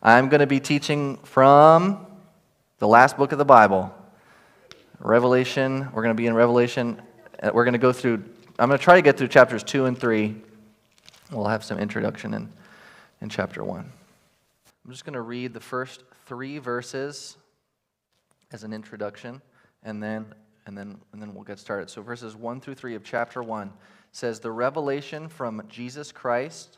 [0.00, 2.06] I'm going to be teaching from
[2.78, 3.92] the last book of the Bible,
[5.00, 5.88] Revelation.
[5.92, 7.02] We're going to be in Revelation.
[7.42, 8.22] Uh, We're going to go through,
[8.60, 10.36] I'm going to try to get through chapters 2 and 3.
[11.32, 12.48] We'll have some introduction in,
[13.20, 13.80] in chapter 1.
[14.84, 17.36] I'm just going to read the first three verses
[18.52, 19.42] as an introduction,
[19.82, 20.26] and then,
[20.66, 21.90] and, then, and then we'll get started.
[21.90, 23.72] So, verses 1 through 3 of chapter 1
[24.12, 26.77] says, The revelation from Jesus Christ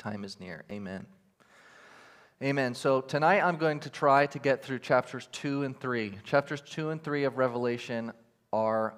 [0.00, 0.64] time is near.
[0.72, 1.04] Amen.
[2.42, 2.74] Amen.
[2.74, 6.14] So tonight I'm going to try to get through chapters 2 and 3.
[6.24, 8.10] Chapters 2 and 3 of Revelation
[8.50, 8.94] are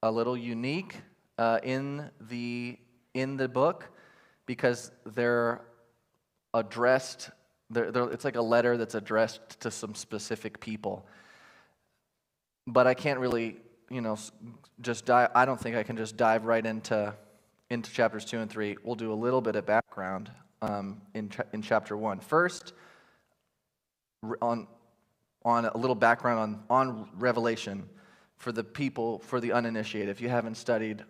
[0.00, 0.94] a little unique
[1.38, 2.78] uh, in, the,
[3.14, 3.88] in the book
[4.46, 5.62] because they're
[6.54, 7.30] addressed,
[7.70, 11.04] they're, they're, it's like a letter that's addressed to some specific people.
[12.68, 13.56] But I can't really,
[13.90, 14.16] you know,
[14.80, 17.12] just dive, I don't think I can just dive right into
[17.72, 21.44] into chapters 2 and 3, we'll do a little bit of background um, in, cha-
[21.54, 22.20] in chapter 1.
[22.20, 22.74] First,
[24.42, 24.66] on,
[25.42, 27.88] on a little background on, on Revelation
[28.36, 31.02] for the people, for the uninitiated, if you haven't studied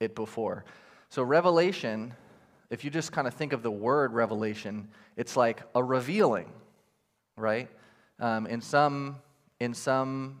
[0.00, 0.64] it before.
[1.10, 2.14] So, Revelation,
[2.70, 6.50] if you just kind of think of the word revelation, it's like a revealing,
[7.36, 7.68] right?
[8.18, 9.16] Um, in some,
[9.60, 10.40] in some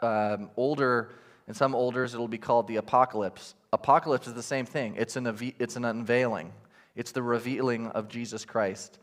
[0.00, 1.10] um, older,
[1.46, 5.26] in some olders, it'll be called the apocalypse apocalypse is the same thing it's an,
[5.58, 6.52] it's an unveiling,
[6.94, 8.98] it's the revealing of Jesus Christ.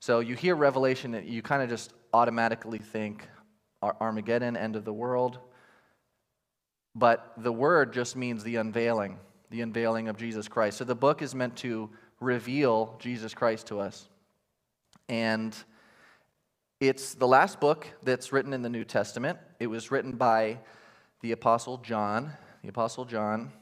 [0.00, 3.26] So you hear Revelation, and you kind of just automatically think
[3.82, 5.38] Armageddon, end of the world.
[6.94, 9.18] But the word just means the unveiling,
[9.50, 10.78] the unveiling of Jesus Christ.
[10.78, 14.08] So the book is meant to reveal Jesus Christ to us.
[15.08, 15.56] And
[16.80, 19.38] it's the last book that's written in the New Testament.
[19.58, 20.58] It was written by
[21.20, 22.32] the Apostle John.
[22.62, 23.52] The Apostle John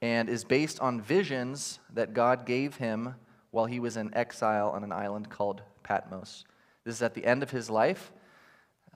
[0.00, 3.14] and is based on visions that God gave him
[3.50, 6.44] while he was in exile on an island called Patmos.
[6.84, 8.12] This is at the end of his life,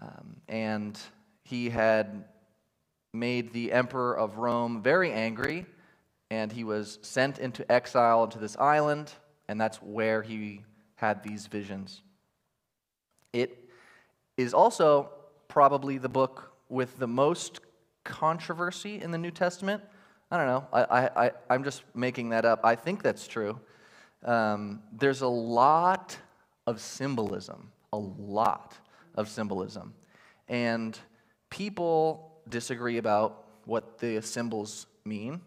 [0.00, 0.98] um, and
[1.44, 2.24] he had
[3.12, 5.66] made the emperor of Rome very angry,
[6.30, 9.12] and he was sent into exile into this island,
[9.48, 10.62] and that's where he
[10.94, 12.02] had these visions.
[13.32, 13.68] It
[14.36, 15.10] is also
[15.48, 17.60] probably the book with the most
[18.04, 19.82] controversy in the New Testament.
[20.32, 20.66] I don't know.
[20.72, 22.60] I, I, I'm just making that up.
[22.64, 23.60] I think that's true.
[24.24, 26.16] Um, there's a lot
[26.66, 28.74] of symbolism, a lot
[29.14, 29.92] of symbolism.
[30.48, 30.98] And
[31.50, 35.42] people disagree about what the symbols mean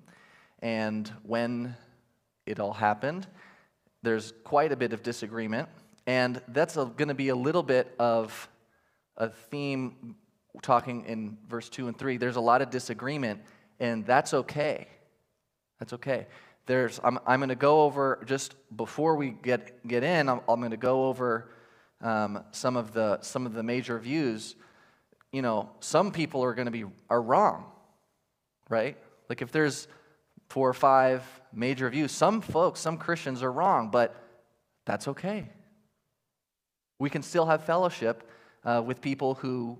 [0.60, 1.76] and when
[2.46, 3.26] it all happened.
[4.04, 5.68] There's quite a bit of disagreement.
[6.06, 8.48] And that's going to be a little bit of
[9.18, 10.16] a theme
[10.62, 12.18] talking in verse 2 and 3.
[12.18, 13.42] There's a lot of disagreement
[13.80, 14.88] and that's okay.
[15.80, 16.28] That's okay.
[16.66, 20.60] There's, I'm, I'm going to go over, just before we get, get in, I'm, I'm
[20.60, 21.52] going to go over
[22.02, 24.56] um, some, of the, some of the major views.
[25.32, 27.66] You know, some people are going to be are wrong,
[28.70, 28.98] right?
[29.30, 29.88] Like if there's
[30.50, 34.16] four or five major views, some folks, some Christians are wrong, but
[34.86, 35.50] that's okay.
[37.00, 38.30] We can still have fellowship
[38.64, 39.78] uh, with people who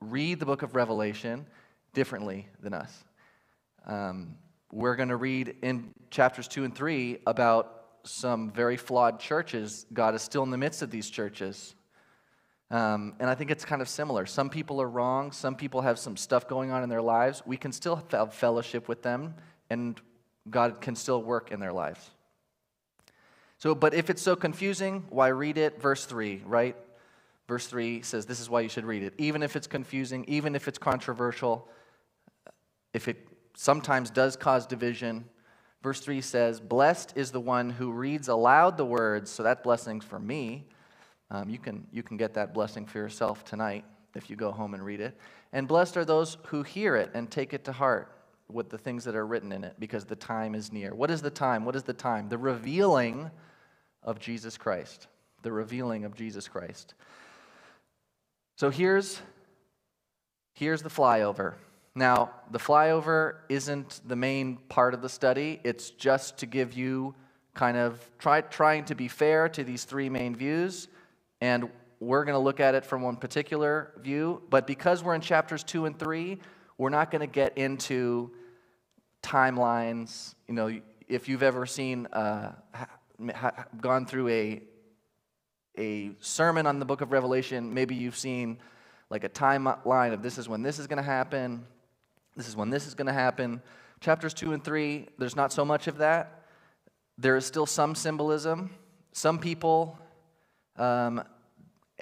[0.00, 1.46] read the book of Revelation
[1.98, 3.04] differently than us.
[3.84, 4.36] Um,
[4.70, 9.84] we're going to read in chapters 2 and 3 about some very flawed churches.
[9.92, 11.74] God is still in the midst of these churches.
[12.70, 14.26] Um, and I think it's kind of similar.
[14.26, 17.42] Some people are wrong, some people have some stuff going on in their lives.
[17.44, 19.34] We can still have fellowship with them,
[19.68, 20.00] and
[20.48, 22.10] God can still work in their lives.
[23.56, 25.82] So, but if it's so confusing, why read it?
[25.82, 26.76] Verse 3, right?
[27.48, 29.14] Verse 3 says this is why you should read it.
[29.18, 31.68] Even if it's confusing, even if it's controversial,
[32.92, 35.24] if it sometimes does cause division.
[35.82, 39.30] Verse 3 says, Blessed is the one who reads aloud the words.
[39.30, 40.66] So that blessing's for me.
[41.30, 44.74] Um, you, can, you can get that blessing for yourself tonight if you go home
[44.74, 45.16] and read it.
[45.52, 48.12] And blessed are those who hear it and take it to heart
[48.50, 50.94] with the things that are written in it because the time is near.
[50.94, 51.64] What is the time?
[51.64, 52.28] What is the time?
[52.28, 53.30] The revealing
[54.02, 55.06] of Jesus Christ.
[55.42, 56.94] The revealing of Jesus Christ.
[58.56, 59.20] So here's,
[60.54, 61.54] here's the flyover.
[61.98, 67.16] Now, the flyover isn't the main part of the study, it's just to give you
[67.54, 70.86] kind of try, trying to be fair to these three main views.
[71.40, 71.68] And
[71.98, 74.40] we're going to look at it from one particular view.
[74.48, 76.38] But because we're in chapters two and three,
[76.76, 78.30] we're not going to get into
[79.20, 80.36] timelines.
[80.46, 82.52] You know, if you've ever seen, uh,
[83.80, 84.62] gone through a,
[85.76, 88.58] a sermon on the book of Revelation, maybe you've seen
[89.10, 91.66] like a timeline of this is when this is going to happen,
[92.38, 93.60] this is when this is going to happen.
[94.00, 96.44] Chapters 2 and 3, there's not so much of that.
[97.18, 98.70] There is still some symbolism.
[99.10, 99.98] Some people,
[100.76, 101.24] um,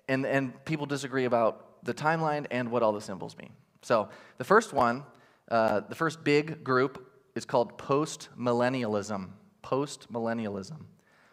[0.09, 3.51] and, and people disagree about the timeline and what all the symbols mean.
[3.81, 5.05] So the first one,
[5.51, 9.31] uh, the first big group is called post millennialism.
[9.63, 10.85] Post millennialism.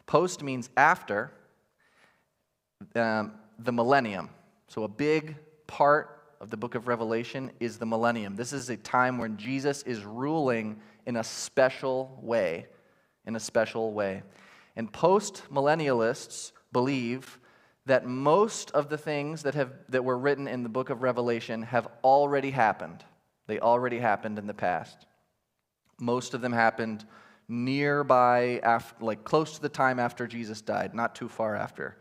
[0.05, 1.31] Post means after
[2.95, 4.29] um, the millennium.
[4.69, 5.35] So a big
[5.67, 6.12] part
[6.43, 8.35] of the book of Revelation is the millennium.
[8.35, 12.67] This is a time when Jesus is ruling in a special way.
[13.25, 14.23] In a special way.
[14.75, 17.39] And post millennialists believe
[17.85, 21.61] that most of the things that, have, that were written in the book of Revelation
[21.61, 23.05] have already happened.
[23.47, 25.05] They already happened in the past.
[25.97, 27.05] Most of them happened
[27.47, 31.95] nearby, after, like close to the time after Jesus died, not too far after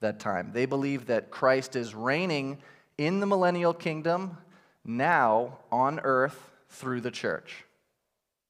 [0.00, 0.50] that time.
[0.52, 2.58] They believe that Christ is reigning
[2.98, 4.36] in the millennial kingdom
[4.84, 7.64] now on earth through the church.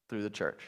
[0.08, 0.60] Through the church.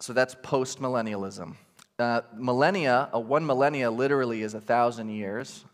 [0.00, 1.56] So that's post millennialism.
[1.98, 5.64] Uh, millennia, a one millennia literally is a thousand years.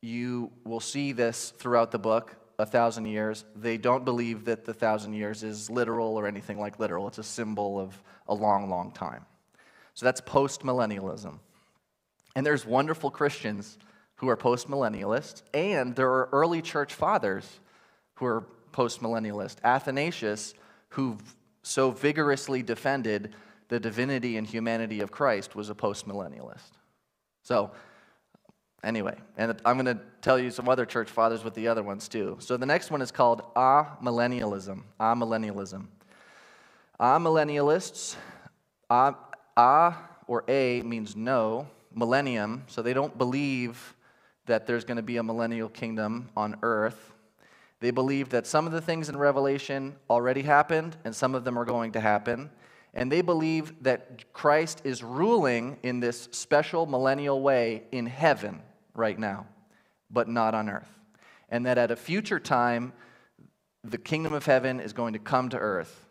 [0.00, 3.44] You will see this throughout the book, a thousand years.
[3.54, 7.06] They don't believe that the thousand years is literal or anything like literal.
[7.06, 9.24] It's a symbol of a long, long time.
[9.94, 11.38] So that's post millennialism.
[12.34, 13.78] And there's wonderful Christians
[14.18, 17.60] who are postmillennialists, and there are early church fathers
[18.14, 19.56] who are postmillennialists.
[19.64, 20.54] Athanasius,
[20.90, 21.16] who
[21.62, 23.34] so vigorously defended
[23.68, 26.70] the divinity and humanity of Christ, was a postmillennialist.
[27.42, 27.70] So,
[28.82, 32.08] anyway, and I'm going to tell you some other church fathers with the other ones
[32.08, 32.38] too.
[32.40, 34.82] So the next one is called amillennialism.
[34.98, 35.86] Amillennialism.
[36.98, 38.16] Amillennialists,
[38.90, 39.14] a,
[39.56, 39.94] a
[40.26, 43.94] or a means no, millennium, so they don't believe
[44.48, 47.14] that there's going to be a millennial kingdom on earth.
[47.80, 51.58] They believe that some of the things in Revelation already happened and some of them
[51.58, 52.50] are going to happen.
[52.92, 58.60] And they believe that Christ is ruling in this special millennial way in heaven
[58.94, 59.46] right now,
[60.10, 60.90] but not on earth.
[61.48, 62.92] And that at a future time,
[63.84, 66.06] the kingdom of heaven is going to come to earth.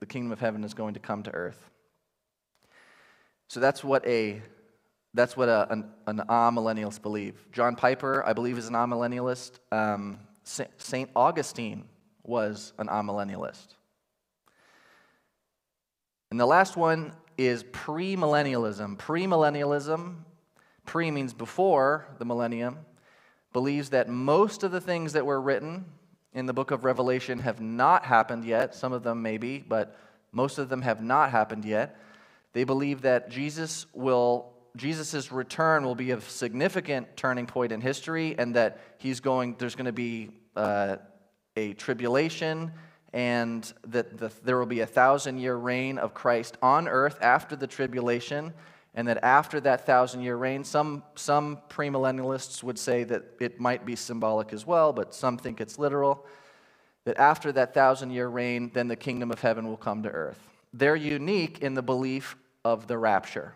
[0.00, 1.70] The kingdom of heaven is going to come to earth.
[3.48, 4.42] So that's what a
[5.16, 7.48] that's what a, an, an amillennialist believe.
[7.50, 9.52] John Piper, I believe, is an amillennialist.
[9.72, 11.10] Um, St.
[11.16, 11.84] Augustine
[12.22, 13.68] was an amillennialist.
[16.30, 18.98] And the last one is premillennialism.
[18.98, 20.16] Premillennialism,
[20.84, 22.78] pre means before the millennium,
[23.54, 25.86] believes that most of the things that were written
[26.34, 28.74] in the book of Revelation have not happened yet.
[28.74, 29.96] Some of them maybe, but
[30.30, 31.98] most of them have not happened yet.
[32.52, 38.34] They believe that Jesus will Jesus' return will be a significant turning point in history,
[38.38, 40.96] and that he's going, there's going to be uh,
[41.56, 42.72] a tribulation,
[43.12, 47.56] and that the, there will be a thousand year reign of Christ on earth after
[47.56, 48.52] the tribulation,
[48.94, 53.86] and that after that thousand year reign, some, some premillennialists would say that it might
[53.86, 56.26] be symbolic as well, but some think it's literal.
[57.04, 60.40] That after that thousand year reign, then the kingdom of heaven will come to earth.
[60.72, 63.54] They're unique in the belief of the rapture.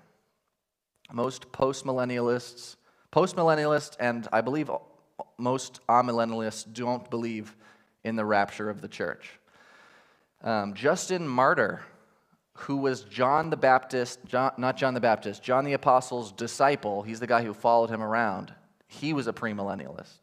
[1.13, 2.77] Most postmillennialists,
[3.13, 4.71] postmillennialists, and I believe
[5.39, 7.57] most amillennialists don't believe
[8.05, 9.39] in the rapture of the church.
[10.43, 11.83] Um, Justin Martyr,
[12.55, 17.21] who was John the Baptist, John, not John the Baptist, John the Apostle's disciple, he's
[17.21, 18.53] the guy who followed him around.
[18.87, 20.19] He was a premillennialist.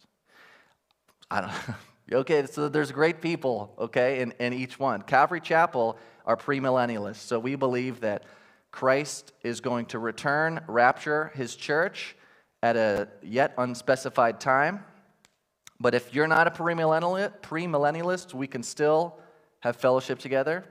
[1.30, 1.52] I don't
[2.10, 5.02] Okay, so there's great people, okay, in, in each one.
[5.02, 8.24] Calvary Chapel are premillennialists, so we believe that
[8.78, 12.16] Christ is going to return, rapture his church
[12.62, 14.84] at a yet unspecified time.
[15.80, 19.18] But if you're not a premillennialist, we can still
[19.62, 20.64] have fellowship together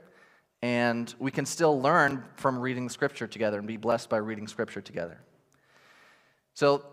[0.63, 4.81] and we can still learn from reading scripture together and be blessed by reading scripture
[4.81, 5.19] together.
[6.55, 6.85] So,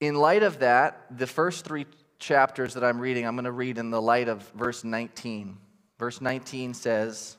[0.00, 1.86] in light of that, the first three
[2.18, 5.56] chapters that I'm reading, I'm going to read in the light of verse 19.
[5.96, 7.37] Verse 19 says,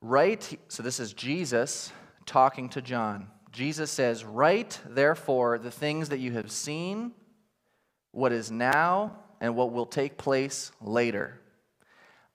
[0.00, 1.92] Write, so this is Jesus
[2.24, 3.28] talking to John.
[3.50, 7.12] Jesus says, Write, therefore, the things that you have seen,
[8.12, 11.40] what is now, and what will take place later.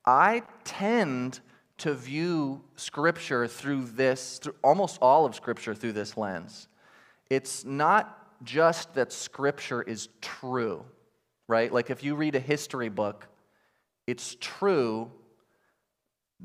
[0.05, 1.39] I tend
[1.77, 6.67] to view Scripture through this, through almost all of Scripture through this lens.
[7.29, 10.83] It's not just that Scripture is true,
[11.47, 11.71] right?
[11.71, 13.27] Like if you read a history book,
[14.05, 15.09] it's true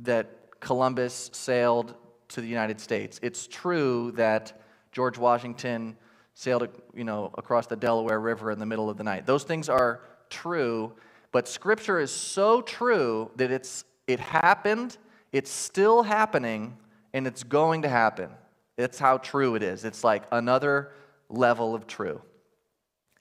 [0.03, 1.95] that Columbus sailed
[2.29, 3.19] to the United States.
[3.23, 4.61] It's true that
[4.93, 5.97] George Washington
[6.35, 9.27] sailed you know, across the Delaware River in the middle of the night.
[9.27, 10.01] Those things are
[10.31, 10.93] true,
[11.33, 14.97] but Scripture is so true that it's, it happened,
[15.33, 16.77] it's still happening,
[17.13, 18.31] and it's going to happen.
[18.77, 19.85] It's how true it is.
[19.85, 20.93] It's like another
[21.29, 22.23] level of true.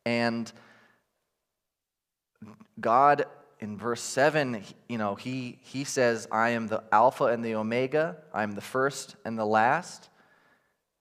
[0.06, 0.52] And
[2.80, 3.26] God
[3.60, 8.18] in verse 7, you know, he, he says, I am the Alpha and the Omega,
[8.34, 10.10] I am the first and the last.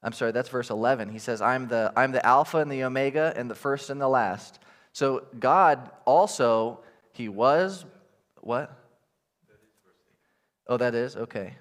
[0.02, 1.10] I'm sorry, that's verse 11.
[1.10, 4.08] He says, I'm the, I'm the Alpha and the Omega and the first and the
[4.08, 4.58] last.
[4.92, 6.80] So God also,
[7.12, 7.84] He was,
[8.40, 8.72] what?
[10.66, 11.16] Oh, that is?
[11.16, 11.54] Okay.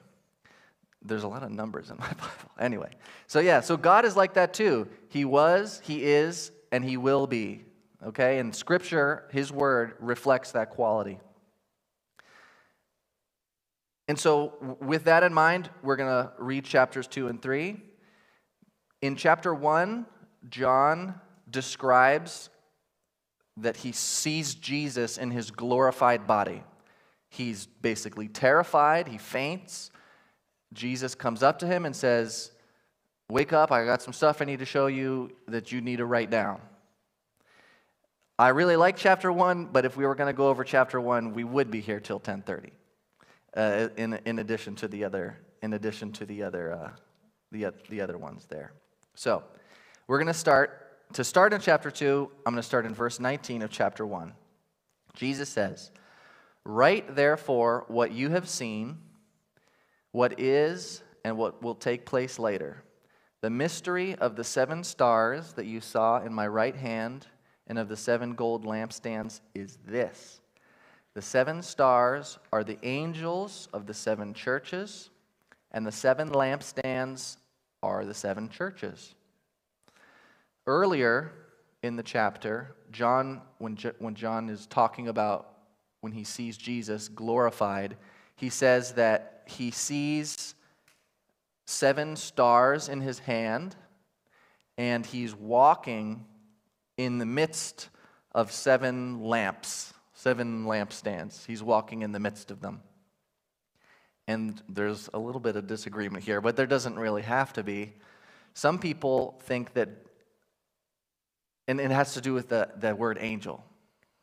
[1.02, 2.52] There's a lot of numbers in my Bible.
[2.60, 2.92] Anyway,
[3.28, 4.88] so yeah, so God is like that too.
[5.10, 7.65] He was, He is, and He will be.
[8.06, 8.40] Okay?
[8.40, 11.20] And Scripture, His Word, reflects that quality.
[14.08, 17.82] And so, with that in mind, we're going to read chapters 2 and 3.
[19.02, 20.06] In chapter 1,
[20.50, 21.20] John
[21.50, 22.50] describes
[23.58, 26.64] that he sees Jesus in his glorified body.
[27.30, 29.92] He's basically terrified, he faints.
[30.74, 32.52] Jesus comes up to him and says,
[33.30, 36.06] Wake up, I got some stuff I need to show you that you need to
[36.06, 36.62] write down.
[38.38, 41.34] I really like chapter 1, but if we were going to go over chapter 1,
[41.34, 42.72] we would be here till 10:30.
[43.56, 46.90] Uh, in, in addition to the other in addition to the other uh,
[47.52, 48.74] the, the other ones there.
[49.14, 49.44] So,
[50.08, 53.20] we're going to start to start in chapter 2, I'm going to start in verse
[53.20, 54.34] 19 of chapter 1.
[55.14, 55.92] Jesus says,
[56.66, 58.98] "Write therefore what you have seen,
[60.12, 62.84] what is and what will take place later.
[63.42, 67.28] The mystery of the seven stars that you saw in my right hand
[67.68, 70.40] and of the seven gold lampstands is this
[71.16, 75.10] the seven stars are the angels of the seven churches,
[75.72, 77.38] and the seven lampstands
[77.82, 79.16] are the seven churches.
[80.68, 81.32] Earlier
[81.84, 85.54] in the chapter, John, when, when John is talking about
[86.02, 87.96] when he sees Jesus glorified,
[88.36, 90.54] he says that he sees
[91.66, 93.76] seven stars in his hand
[94.78, 96.26] and he's walking
[96.98, 97.90] in the midst
[98.34, 101.46] of seven lamps, seven lampstands.
[101.46, 102.82] He's walking in the midst of them.
[104.28, 107.94] And there's a little bit of disagreement here, but there doesn't really have to be.
[108.54, 109.90] Some people think that,
[111.68, 113.64] and it has to do with the, the word angel,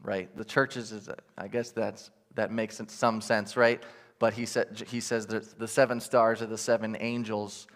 [0.02, 0.35] right?
[0.37, 3.83] The churches is, I guess that's, that makes some sense, right?
[4.19, 7.67] But he, said, he says the seven stars are the seven angels.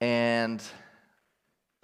[0.00, 0.62] And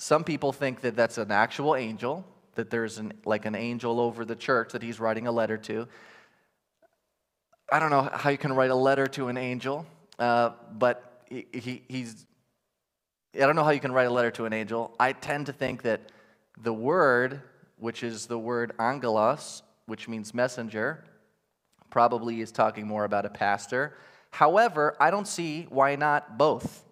[0.03, 2.25] some people think that that's an actual angel,
[2.57, 5.87] that there's an, like an angel over the church that he's writing a letter to.
[7.71, 9.87] I don't know how you can write a letter to an angel,
[10.19, 12.27] uh, but he, he, he's.
[13.37, 14.93] I don't know how you can write a letter to an angel.
[14.99, 16.01] I tend to think that
[16.61, 17.41] the word,
[17.79, 21.05] which is the word angelos, which means messenger,
[21.91, 23.97] probably is talking more about a pastor.
[24.31, 26.83] However, I don't see why not both.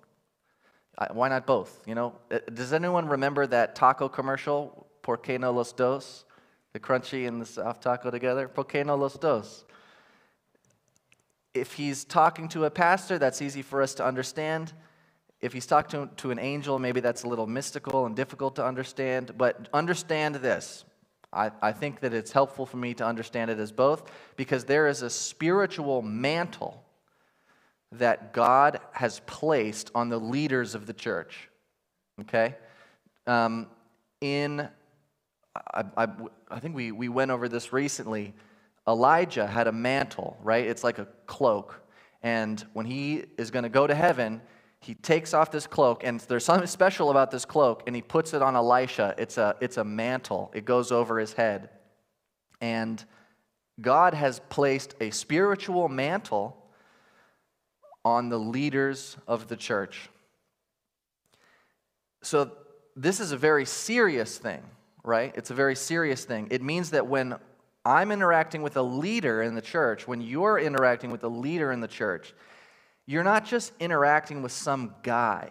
[1.09, 1.83] Why not both?
[1.87, 6.25] You know, uh, does anyone remember that taco commercial, Por qué no los dos?
[6.73, 8.49] The crunchy and the soft taco together?
[8.49, 9.65] Por qué no los dos?
[11.55, 14.73] If he's talking to a pastor, that's easy for us to understand.
[15.41, 18.65] If he's talking to, to an angel, maybe that's a little mystical and difficult to
[18.65, 19.33] understand.
[19.37, 20.85] But understand this.
[21.33, 24.87] I, I think that it's helpful for me to understand it as both because there
[24.87, 26.85] is a spiritual mantle
[27.93, 31.49] that God has placed on the leaders of the church.
[32.21, 32.55] Okay?
[33.27, 33.67] Um,
[34.21, 34.69] in,
[35.75, 36.09] I, I,
[36.51, 38.35] I think we, we went over this recently.
[38.87, 40.67] Elijah had a mantle, right?
[40.67, 41.81] It's like a cloak.
[42.23, 44.41] And when he is going to go to heaven,
[44.81, 48.33] he takes off this cloak, and there's something special about this cloak, and he puts
[48.33, 49.15] it on Elisha.
[49.19, 51.69] It's a, it's a mantle, it goes over his head.
[52.63, 53.03] And
[53.81, 56.57] God has placed a spiritual mantle
[58.05, 60.09] on the leaders of the church.
[62.23, 62.53] So,
[62.97, 64.63] this is a very serious thing,
[65.05, 65.33] right?
[65.37, 66.49] It's a very serious thing.
[66.51, 67.37] It means that when
[67.85, 71.81] I'm interacting with a leader in the church, when you're interacting with a leader in
[71.81, 72.35] the church,
[73.07, 75.51] you're not just interacting with some guy,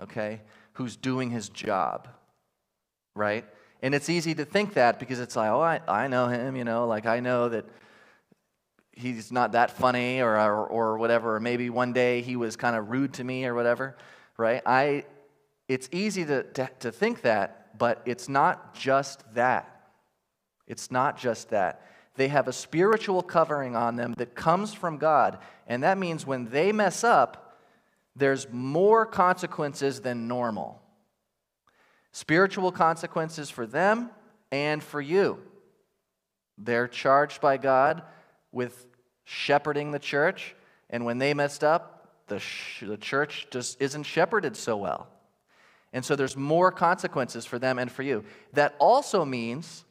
[0.00, 0.40] okay,
[0.74, 2.08] who's doing his job,
[3.16, 3.44] right?
[3.82, 6.64] And it's easy to think that because it's like, oh, I, I know him, you
[6.64, 7.66] know, like I know that
[8.96, 12.76] he's not that funny or, or, or whatever, or maybe one day he was kind
[12.76, 13.96] of rude to me or whatever,
[14.36, 14.62] right?
[14.64, 15.04] I,
[15.68, 19.90] it's easy to, to, to think that, but it's not just that.
[20.66, 21.82] It's not just that.
[22.16, 25.38] They have a spiritual covering on them that comes from God.
[25.66, 27.58] And that means when they mess up,
[28.14, 30.80] there's more consequences than normal.
[32.12, 34.10] Spiritual consequences for them
[34.52, 35.40] and for you.
[36.56, 38.04] They're charged by God
[38.54, 38.86] with
[39.24, 40.54] shepherding the church,
[40.88, 45.08] and when they messed up, the, sh- the church just isn't shepherded so well.
[45.92, 48.24] And so there's more consequences for them and for you.
[48.54, 49.84] That also means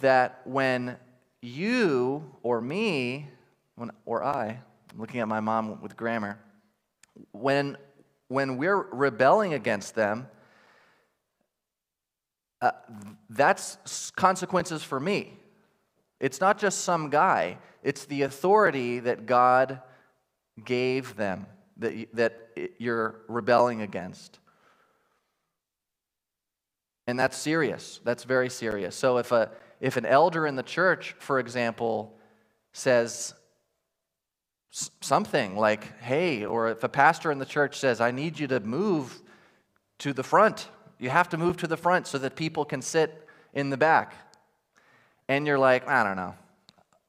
[0.00, 0.96] that when
[1.40, 3.28] you or me,
[3.76, 4.60] when, or I,
[4.92, 6.38] I'm looking at my mom with grammar,
[7.32, 7.76] when,
[8.28, 10.28] when we're rebelling against them,
[12.62, 12.72] uh,
[13.30, 15.38] that's consequences for me.
[16.20, 19.80] It's not just some guy, it's the authority that God
[20.64, 21.46] gave them
[21.78, 24.38] that, that you're rebelling against.
[27.06, 28.00] And that's serious.
[28.04, 28.94] That's very serious.
[28.94, 32.18] So if, a, if an elder in the church, for example,
[32.72, 33.34] says
[34.70, 38.60] something like, hey, or if a pastor in the church says, I need you to
[38.60, 39.20] move
[39.98, 40.68] to the front,
[40.98, 44.14] you have to move to the front so that people can sit in the back
[45.28, 46.34] and you're like, I don't know,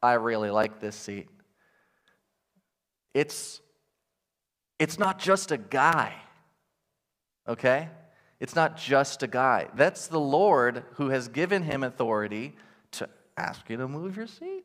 [0.01, 1.27] I really like this seat.
[3.13, 3.61] It's,
[4.79, 6.13] it's not just a guy,
[7.47, 7.89] okay?
[8.39, 9.67] It's not just a guy.
[9.75, 12.55] That's the Lord who has given him authority
[12.91, 14.63] to ask you to move your seat.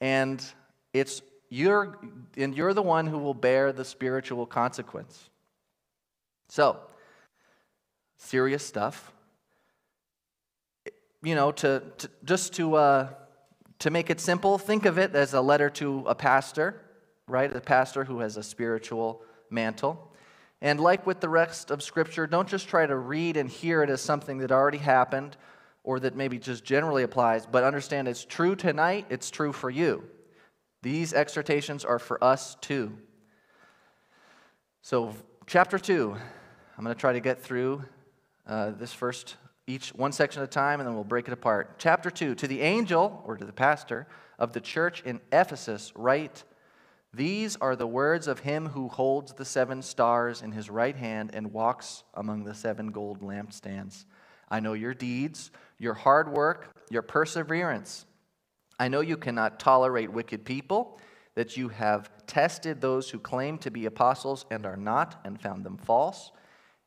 [0.00, 0.44] And
[0.92, 1.98] it's you're
[2.36, 5.30] and you're the one who will bear the spiritual consequence.
[6.50, 6.78] So,
[8.18, 9.12] serious stuff
[11.22, 13.08] you know, to, to just to, uh,
[13.80, 16.80] to make it simple, think of it as a letter to a pastor,
[17.26, 17.54] right?
[17.54, 20.12] A pastor who has a spiritual mantle.
[20.60, 23.90] And like with the rest of Scripture, don't just try to read and hear it
[23.90, 25.36] as something that already happened
[25.84, 30.04] or that maybe just generally applies, but understand it's true tonight, it's true for you.
[30.82, 32.98] These exhortations are for us too.
[34.82, 35.14] So,
[35.46, 36.16] chapter 2,
[36.76, 37.84] I'm going to try to get through
[38.46, 39.36] uh, this first
[39.68, 41.78] each one section at a time, and then we'll break it apart.
[41.78, 46.44] Chapter 2 To the angel, or to the pastor, of the church in Ephesus, write
[47.12, 51.30] These are the words of him who holds the seven stars in his right hand
[51.34, 54.06] and walks among the seven gold lampstands.
[54.48, 58.06] I know your deeds, your hard work, your perseverance.
[58.80, 60.98] I know you cannot tolerate wicked people,
[61.34, 65.64] that you have tested those who claim to be apostles and are not, and found
[65.64, 66.32] them false.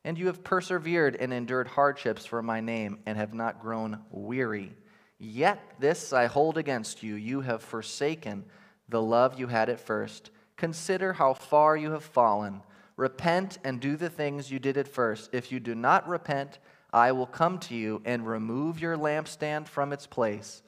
[0.04, 4.74] And you have persevered and endured hardships for my name and have not grown weary.
[5.18, 8.44] Yet this I hold against you you have forsaken
[8.88, 10.30] the love you had at first.
[10.56, 12.62] Consider how far you have fallen.
[12.96, 15.30] Repent and do the things you did at first.
[15.32, 16.58] If you do not repent,
[16.92, 20.62] I will come to you and remove your lampstand from its place.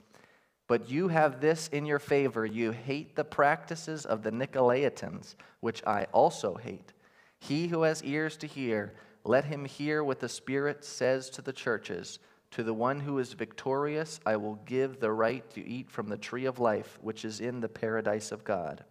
[0.67, 5.85] But you have this in your favor you hate the practices of the Nicolaitans, which
[5.87, 6.93] I also hate.
[7.39, 8.95] He who has ears to hear,
[9.25, 12.19] let him hear what the Spirit says to the churches.
[12.53, 16.17] To the one who is victorious, I will give the right to eat from the
[16.17, 18.85] tree of life, which is in the paradise of God.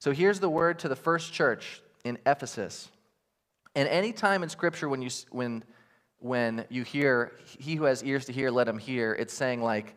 [0.00, 2.90] So here's the word to the first church in Ephesus.
[3.76, 5.62] And any time in Scripture when you, when,
[6.18, 9.94] when you hear, he who has ears to hear, let him hear, it's saying, like,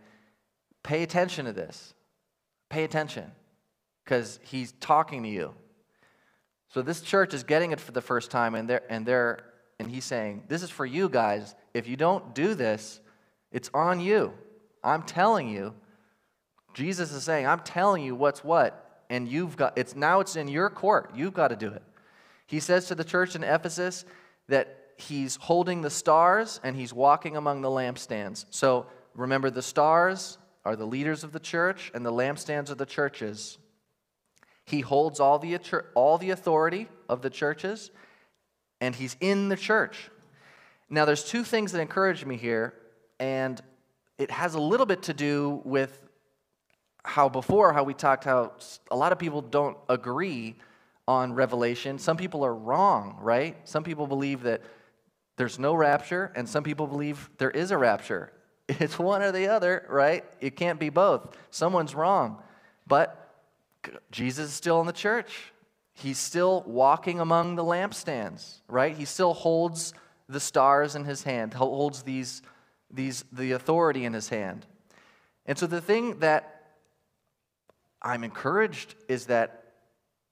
[0.84, 1.94] pay attention to this.
[2.70, 3.32] Pay attention,
[4.04, 5.56] because he's talking to you.
[6.70, 9.40] So this church is getting it for the first time, and they're, and they're
[9.80, 11.56] and he's saying, This is for you guys.
[11.74, 13.00] If you don't do this,
[13.52, 14.34] it's on you.
[14.84, 15.74] I'm telling you.
[16.74, 20.48] Jesus is saying, I'm telling you what's what, and you've got it's now it's in
[20.48, 21.12] your court.
[21.16, 21.82] You've got to do it.
[22.46, 24.06] He says to the church in Ephesus
[24.48, 28.46] that he's holding the stars and he's walking among the lampstands.
[28.52, 32.86] So remember, the stars are the leaders of the church, and the lampstands are the
[32.86, 33.58] churches.
[34.68, 35.58] He holds all the,
[35.96, 37.90] all the authority of the churches,
[38.82, 40.12] and he's in the church.
[40.90, 42.74] Now, there's two things that encourage me here,
[43.18, 43.62] and
[44.18, 45.98] it has a little bit to do with
[47.06, 48.52] how before, how we talked how
[48.92, 50.56] a lot of people don't agree
[51.08, 51.98] on Revelation.
[51.98, 53.56] Some people are wrong, right?
[53.64, 54.62] Some people believe that
[55.38, 58.34] there's no rapture, and some people believe there is a rapture.
[58.70, 60.26] It's one or the other, right?
[60.42, 61.38] It can't be both.
[61.52, 62.44] Someone's wrong.
[62.86, 63.27] But
[64.12, 65.54] Jesus is still in the church.
[65.94, 68.96] He's still walking among the lampstands, right?
[68.96, 69.94] He still holds
[70.30, 72.42] the stars in his hand, holds these,
[72.92, 74.66] these, the authority in his hand.
[75.46, 76.74] And so the thing that
[78.02, 79.74] I'm encouraged is that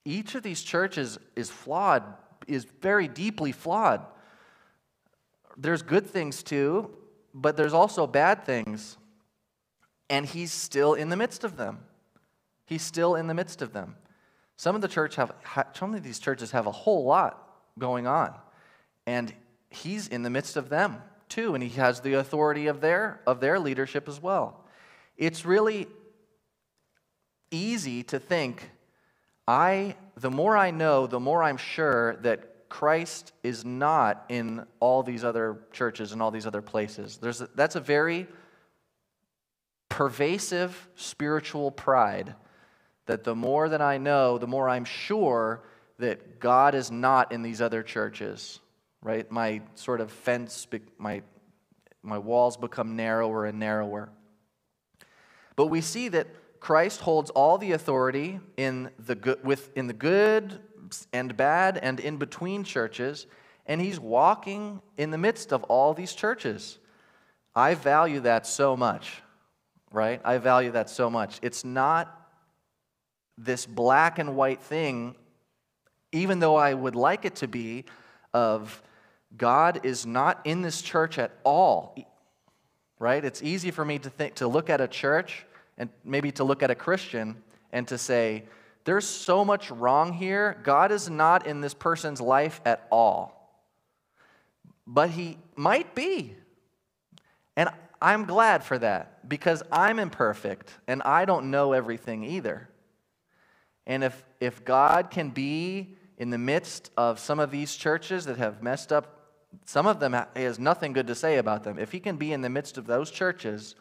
[0.03, 2.03] each of these churches is flawed,
[2.47, 4.05] is very deeply flawed.
[5.57, 6.91] There's good things too,
[7.33, 8.97] but there's also bad things.
[10.09, 11.79] And he's still in the midst of them.
[12.65, 13.95] He's still in the midst of them.
[14.57, 15.33] Some of the church have
[15.73, 17.41] some of these churches have a whole lot
[17.77, 18.33] going on.
[19.05, 19.33] And
[19.69, 23.39] he's in the midst of them too, and he has the authority of their of
[23.39, 24.63] their leadership as well.
[25.17, 25.87] It's really
[27.51, 28.71] easy to think
[29.47, 35.03] I the more I know, the more I'm sure that Christ is not in all
[35.03, 37.17] these other churches and all these other places.
[37.17, 38.27] There's a, that's a very
[39.89, 42.35] pervasive spiritual pride
[43.05, 45.63] that the more that I know, the more I'm sure
[45.99, 48.59] that God is not in these other churches,
[49.01, 49.29] right?
[49.31, 51.21] My sort of fence, my,
[52.01, 54.09] my walls become narrower and narrower.
[55.55, 56.27] But we see that
[56.59, 60.59] Christ holds all the authority in the good, with, in the good
[61.13, 63.27] and bad and in between churches,
[63.65, 66.79] and he's walking in the midst of all these churches.
[67.55, 69.21] I value that so much
[69.95, 70.19] right?
[70.25, 71.39] I value that so much.
[71.41, 72.14] It's not
[73.37, 75.15] this black and white thing,
[76.11, 77.85] even though I would like it to be,
[78.33, 78.81] of
[79.37, 81.95] God is not in this church at all,
[82.99, 83.23] right?
[83.23, 85.45] It's easy for me to think to look at a church
[85.77, 88.45] and maybe to look at a Christian and to say,
[88.85, 90.57] there's so much wrong here.
[90.63, 93.31] God is not in this person's life at all.
[94.87, 96.35] But he might be.
[97.57, 97.69] And
[98.01, 102.69] I'm glad for that because I'm imperfect and I don't know everything either.
[103.87, 108.37] And if, if God can be in the midst of some of these churches that
[108.37, 109.11] have messed up,
[109.65, 111.79] some of them he has nothing good to say about them.
[111.79, 113.75] If he can be in the midst of those churches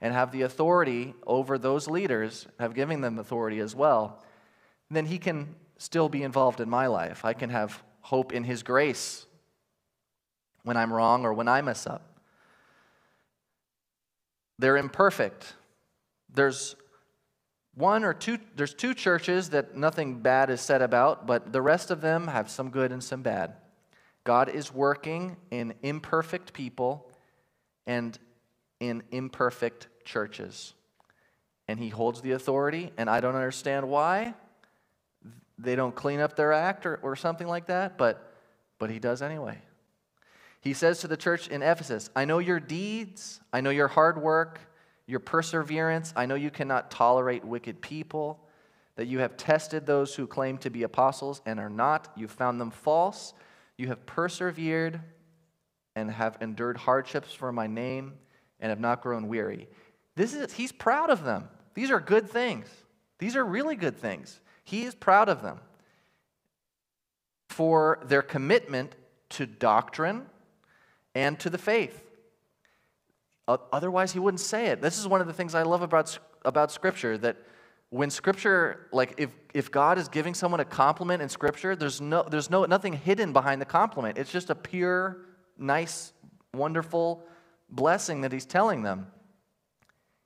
[0.00, 4.22] and have the authority over those leaders, have given them authority as well,
[4.90, 7.24] then he can still be involved in my life.
[7.24, 9.26] I can have hope in his grace
[10.62, 12.20] when I'm wrong or when I mess up.
[14.58, 15.54] They're imperfect.
[16.32, 16.76] There's
[17.76, 21.90] one or two there's two churches that nothing bad is said about, but the rest
[21.90, 23.54] of them have some good and some bad.
[24.24, 27.10] God is working in imperfect people
[27.86, 28.18] and
[28.80, 30.74] in imperfect churches.
[31.68, 34.34] And he holds the authority, and I don't understand why.
[35.58, 38.32] They don't clean up their act or, or something like that, but,
[38.78, 39.58] but he does anyway.
[40.60, 44.20] He says to the church in Ephesus, I know your deeds, I know your hard
[44.20, 44.60] work,
[45.06, 46.12] your perseverance.
[46.16, 48.40] I know you cannot tolerate wicked people,
[48.96, 52.08] that you have tested those who claim to be apostles and are not.
[52.16, 53.34] You found them false.
[53.76, 55.00] You have persevered
[55.94, 58.14] and have endured hardships for my name
[58.58, 59.68] and have not grown weary.
[60.14, 61.48] This is, he's proud of them.
[61.74, 62.68] These are good things.
[63.18, 64.40] These are really good things.
[64.64, 65.60] He is proud of them
[67.48, 68.94] for their commitment
[69.30, 70.26] to doctrine
[71.14, 72.02] and to the faith.
[73.48, 74.82] Otherwise, he wouldn't say it.
[74.82, 77.36] This is one of the things I love about, about Scripture that
[77.90, 82.24] when Scripture, like if, if God is giving someone a compliment in Scripture, there's, no,
[82.28, 84.18] there's no, nothing hidden behind the compliment.
[84.18, 85.18] It's just a pure,
[85.56, 86.12] nice,
[86.54, 87.22] wonderful
[87.70, 89.06] blessing that he's telling them.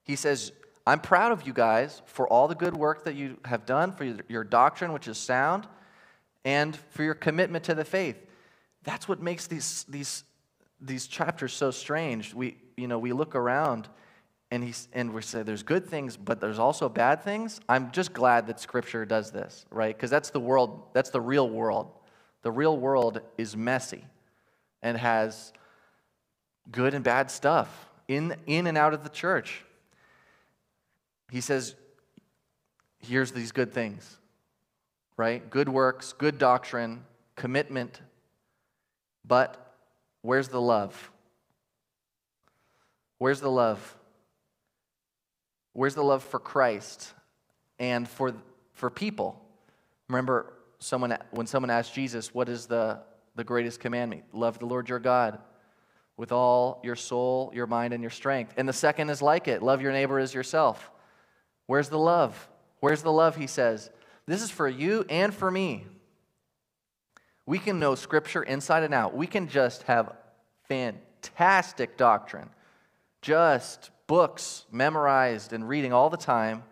[0.04, 0.52] He says,
[0.86, 4.04] I'm proud of you guys for all the good work that you have done, for
[4.28, 5.68] your, doctrine, which is sound,
[6.46, 8.16] and for your commitment to the faith.
[8.82, 10.24] That's what makes these, these
[10.80, 12.34] these chapters so strange.
[12.34, 13.88] We, you know, we look around
[14.50, 17.60] and, he's, and we say there's good things, but there's also bad things.
[17.68, 19.94] I'm just glad that Scripture does this, right?
[19.96, 21.90] Because that's the world, that's the real world.
[22.42, 24.04] The real world is messy
[24.82, 25.52] and has
[26.72, 29.64] good and bad stuff in, in and out of the church.
[31.30, 31.76] He says,
[32.98, 34.18] here's these good things,
[35.16, 35.48] right?
[35.48, 37.04] Good works, good doctrine,
[37.36, 38.00] commitment,
[39.24, 39.70] but
[40.22, 41.10] Where's the love?
[43.20, 43.98] Where's the love?
[45.74, 47.12] Where's the love for Christ
[47.78, 48.32] and for,
[48.72, 49.38] for people?
[50.08, 53.00] Remember, someone, when someone asked Jesus, What is the,
[53.36, 54.24] the greatest commandment?
[54.32, 55.38] Love the Lord your God
[56.16, 58.54] with all your soul, your mind, and your strength.
[58.56, 60.90] And the second is like it love your neighbor as yourself.
[61.66, 62.48] Where's the love?
[62.80, 63.90] Where's the love, he says?
[64.24, 65.84] This is for you and for me.
[67.44, 69.14] We can know Scripture inside and out.
[69.14, 70.16] We can just have
[70.68, 72.48] fantastic doctrine,
[73.22, 76.62] just books memorized and reading all the time,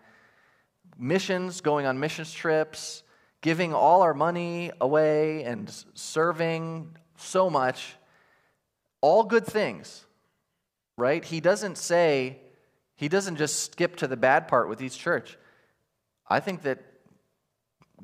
[0.97, 3.03] missions, going on missions trips,
[3.41, 7.95] giving all our money away and serving so much.
[9.01, 10.05] All good things,
[10.97, 11.23] right?
[11.23, 12.39] He doesn't say,
[12.95, 15.37] he doesn't just skip to the bad part with each church.
[16.27, 16.79] I think that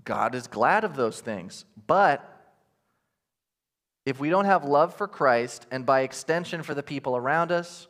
[0.05, 1.65] God is glad of those things.
[1.88, 2.31] But
[4.05, 7.88] if we don't have love for Christ and by extension for the people around us,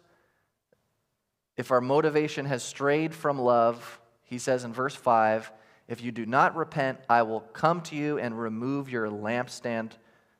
[1.57, 5.51] if our motivation has strayed from love, he says in verse 5
[5.87, 9.91] if you do not repent, I will come to you and remove your lampstand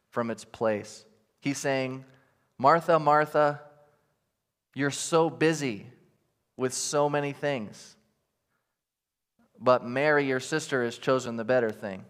[0.09, 1.05] from its place.
[1.39, 2.03] He's saying,
[2.57, 3.61] Martha, Martha,
[4.73, 5.87] you're so busy
[6.57, 7.95] with so many things.
[9.59, 12.05] But Mary, your sister, has chosen the better thing.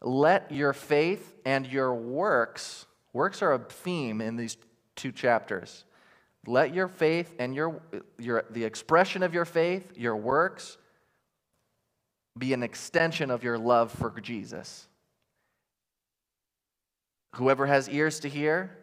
[0.00, 4.56] Let your faith and your works, works are a theme in these
[4.94, 5.84] two chapters.
[6.46, 7.80] Let your faith and your,
[8.18, 10.78] your the expression of your faith, your works,
[12.38, 14.86] be an extension of your love for Jesus.
[17.34, 18.76] Whoever has ears to hear,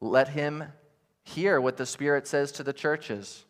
[0.00, 0.64] let him
[1.24, 3.44] hear what the Spirit says to the churches.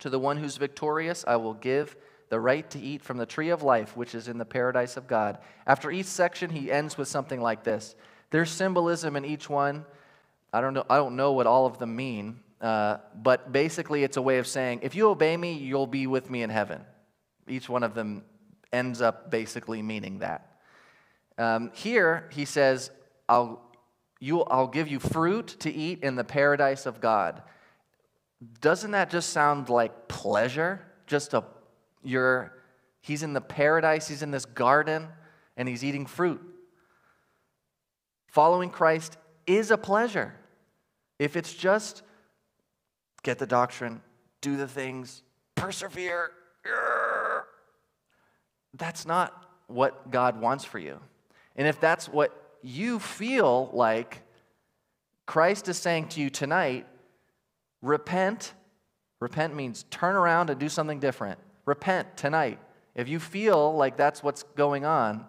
[0.00, 1.96] To the one who's victorious, I will give
[2.28, 5.06] the right to eat from the tree of life, which is in the paradise of
[5.06, 5.38] God.
[5.66, 7.94] After each section, he ends with something like this.
[8.30, 9.84] There's symbolism in each one.
[10.52, 14.16] I don't know, I don't know what all of them mean, uh, but basically, it's
[14.16, 16.80] a way of saying, if you obey me, you'll be with me in heaven.
[17.46, 18.24] Each one of them
[18.72, 20.58] ends up basically meaning that.
[21.38, 22.90] Um, here, he says,
[23.28, 23.62] I'll,
[24.18, 27.42] you, I'll give you fruit to eat in the paradise of God.
[28.60, 30.84] Doesn't that just sound like pleasure?
[31.06, 31.44] Just a,
[32.02, 32.52] you're,
[33.00, 35.08] he's in the paradise, he's in this garden,
[35.56, 36.40] and he's eating fruit.
[38.26, 39.16] Following Christ
[39.46, 40.34] is a pleasure.
[41.18, 42.02] If it's just
[43.28, 44.00] get the doctrine,
[44.40, 45.22] do the things,
[45.54, 46.30] persevere,
[48.72, 50.98] that's not what God wants for you.
[51.54, 54.22] And if that's what you feel like,
[55.26, 56.86] Christ is saying to you tonight,
[57.82, 58.54] repent.
[59.20, 61.38] Repent means turn around and do something different.
[61.66, 62.58] Repent tonight.
[62.94, 65.26] If you feel like that's what's going on,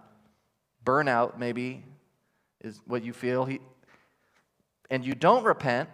[0.86, 1.84] burnout maybe
[2.62, 3.60] is what you feel, he,
[4.90, 5.90] and you don't repent,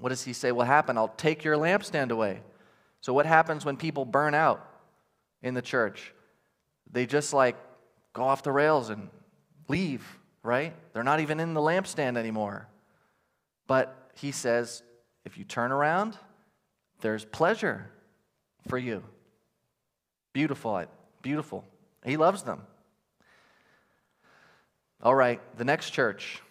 [0.00, 0.96] what does he say will happen?
[0.96, 2.40] I'll take your lampstand away.
[3.00, 4.66] So, what happens when people burn out
[5.42, 6.12] in the church?
[6.90, 7.56] They just like
[8.12, 9.08] go off the rails and
[9.68, 10.74] leave, right?
[10.92, 12.66] They're not even in the lampstand anymore.
[13.66, 14.82] But he says,
[15.24, 16.16] if you turn around,
[17.00, 17.90] there's pleasure
[18.68, 19.02] for you.
[20.32, 20.84] Beautiful,
[21.22, 21.64] beautiful.
[22.04, 22.62] He loves them.
[25.02, 26.42] All right, the next church,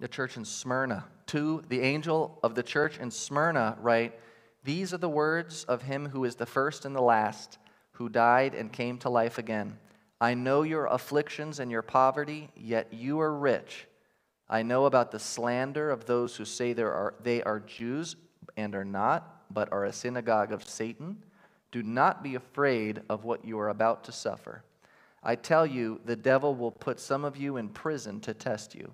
[0.00, 1.04] the church in Smyrna.
[1.32, 4.20] To the angel of the church in Smyrna, write,
[4.64, 7.56] These are the words of him who is the first and the last
[7.92, 9.78] who died and came to life again.
[10.20, 13.86] I know your afflictions and your poverty, yet you are rich.
[14.46, 18.14] I know about the slander of those who say there are, they are Jews
[18.58, 21.24] and are not, but are a synagogue of Satan.
[21.70, 24.64] Do not be afraid of what you are about to suffer.
[25.22, 28.92] I tell you, the devil will put some of you in prison to test you,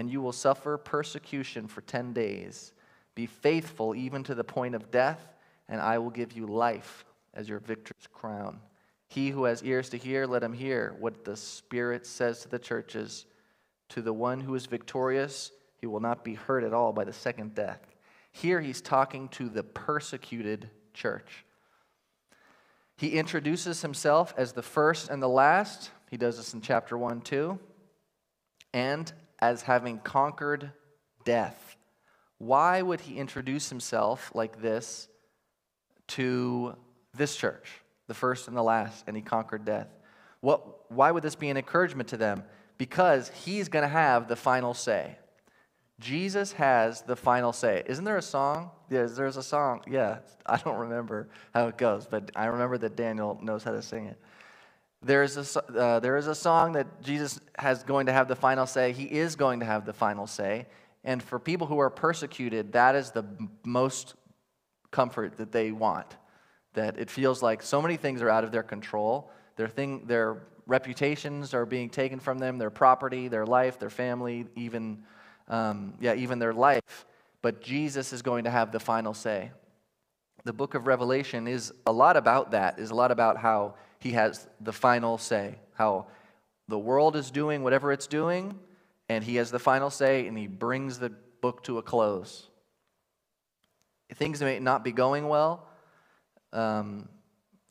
[0.00, 2.72] and you will suffer persecution for ten days.
[3.14, 5.34] Be faithful even to the point of death,
[5.68, 8.60] and I will give you life as your victor's crown.
[9.08, 12.58] He who has ears to hear, let him hear what the Spirit says to the
[12.58, 13.26] churches.
[13.90, 17.12] To the one who is victorious, he will not be hurt at all by the
[17.12, 17.94] second death.
[18.32, 21.44] Here he's talking to the persecuted church.
[22.96, 25.90] He introduces himself as the first and the last.
[26.10, 27.58] He does this in chapter 1 too.
[28.72, 30.72] And as having conquered
[31.24, 31.76] death.
[32.38, 35.08] Why would he introduce himself like this
[36.08, 36.74] to
[37.14, 37.70] this church,
[38.08, 39.88] the first and the last, and he conquered death.
[40.40, 42.44] What, why would this be an encouragement to them?
[42.78, 45.16] Because he's going to have the final say.
[46.00, 47.82] Jesus has the final say.
[47.86, 48.70] Isn't there a song?
[48.88, 49.82] Yes, there's a song.
[49.88, 53.82] Yeah, I don't remember how it goes, but I remember that Daniel knows how to
[53.82, 54.18] sing it.
[55.02, 58.36] There is a, uh, there is a song that Jesus has going to have the
[58.36, 58.92] final say.
[58.92, 60.66] He is going to have the final say.
[61.04, 63.24] And for people who are persecuted, that is the
[63.64, 64.14] most
[64.90, 66.16] comfort that they want
[66.74, 69.30] that it feels like so many things are out of their control.
[69.56, 74.46] Their, thing, their reputations are being taken from them, their property, their life, their family,
[74.54, 75.02] even,
[75.48, 77.06] um, yeah, even their life.
[77.42, 79.50] But Jesus is going to have the final say.
[80.44, 84.12] The book of Revelation is a lot about that, is a lot about how he
[84.12, 86.06] has the final say, how
[86.68, 88.58] the world is doing whatever it's doing,
[89.08, 91.10] and he has the final say, and he brings the
[91.40, 92.48] book to a close.
[94.14, 95.66] Things may not be going well,
[96.52, 97.08] um,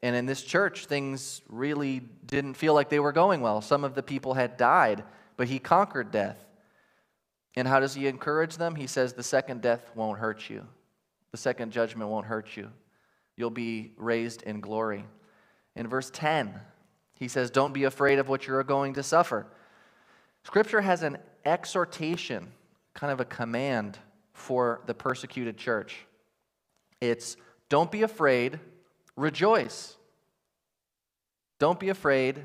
[0.02, 3.62] and in this church, things really didn't feel like they were going well.
[3.62, 5.04] Some of the people had died,
[5.36, 6.38] but he conquered death.
[7.56, 8.76] And how does he encourage them?
[8.76, 10.66] He says, The second death won't hurt you,
[11.32, 12.70] the second judgment won't hurt you.
[13.36, 15.06] you'll be raised in glory.
[15.80, 16.60] In verse 10,
[17.14, 19.48] he says, Don't be afraid of what you're going to suffer.
[20.44, 22.52] Scripture has an exhortation,
[22.94, 23.98] kind of a command
[24.34, 26.06] for the persecuted church.
[27.00, 27.38] It's
[27.70, 28.60] don't be afraid,
[29.16, 29.96] rejoice.
[31.60, 32.42] Don't be afraid,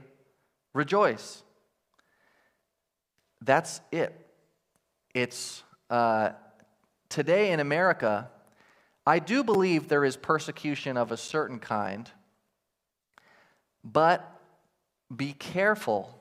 [0.72, 1.42] rejoice.
[3.40, 4.14] That's it.
[5.12, 6.30] It's uh,
[7.08, 8.30] today in America,
[9.04, 12.08] I do believe there is persecution of a certain kind,
[13.84, 14.40] but
[15.14, 16.18] be careful.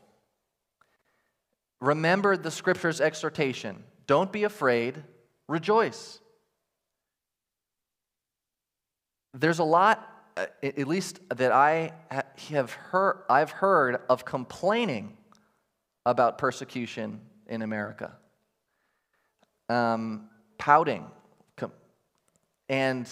[1.81, 5.01] Remember the scripture's exhortation don't be afraid,
[5.47, 6.19] rejoice.
[9.33, 11.93] There's a lot, uh, at least that I
[12.49, 15.17] have heard, I've heard of complaining
[16.05, 18.11] about persecution in America.
[19.69, 21.05] Um, pouting.
[22.69, 23.09] And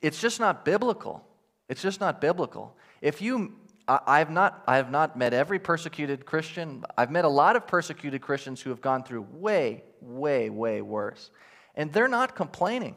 [0.00, 1.24] it's just not biblical.
[1.68, 2.76] It's just not biblical.
[3.00, 3.54] If you,
[3.86, 6.84] I, have not, I have not met every persecuted Christian.
[6.96, 11.30] I've met a lot of persecuted Christians who have gone through way, way, way worse.
[11.74, 12.96] And they're not complaining.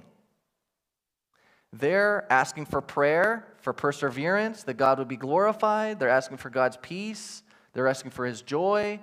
[1.74, 6.00] They're asking for prayer, for perseverance, that God would be glorified.
[6.00, 7.44] They're asking for God's peace.
[7.74, 9.00] They're asking for His joy.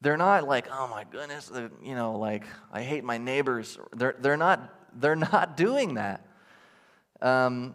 [0.00, 3.78] They're not like, oh my goodness, you know, like I hate my neighbors.
[3.94, 6.26] They're, they're, not, they're not doing that.
[7.20, 7.74] Um,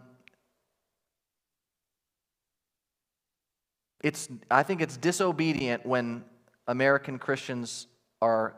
[4.02, 6.24] it's, I think it's disobedient when
[6.66, 7.86] American Christians
[8.20, 8.56] are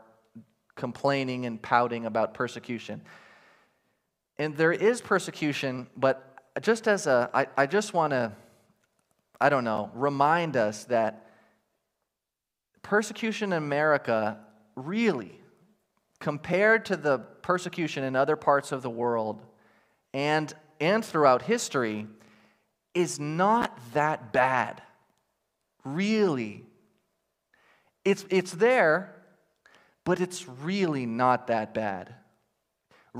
[0.75, 3.01] complaining and pouting about persecution.
[4.37, 6.25] And there is persecution, but
[6.61, 8.31] just as a, I, I just want to,
[9.39, 11.25] I don't know, remind us that
[12.81, 14.39] persecution in America
[14.75, 15.39] really,
[16.19, 19.41] compared to the persecution in other parts of the world
[20.13, 22.07] and, and throughout history,
[22.93, 24.81] is not that bad.
[25.83, 26.65] Really.
[28.05, 29.15] It's, it's there,
[30.03, 32.15] but it's really not that bad.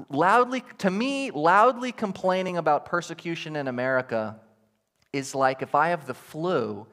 [0.10, 4.40] Loudly, to me, loudly complaining about persecution in America
[5.12, 6.86] is like if I have the flu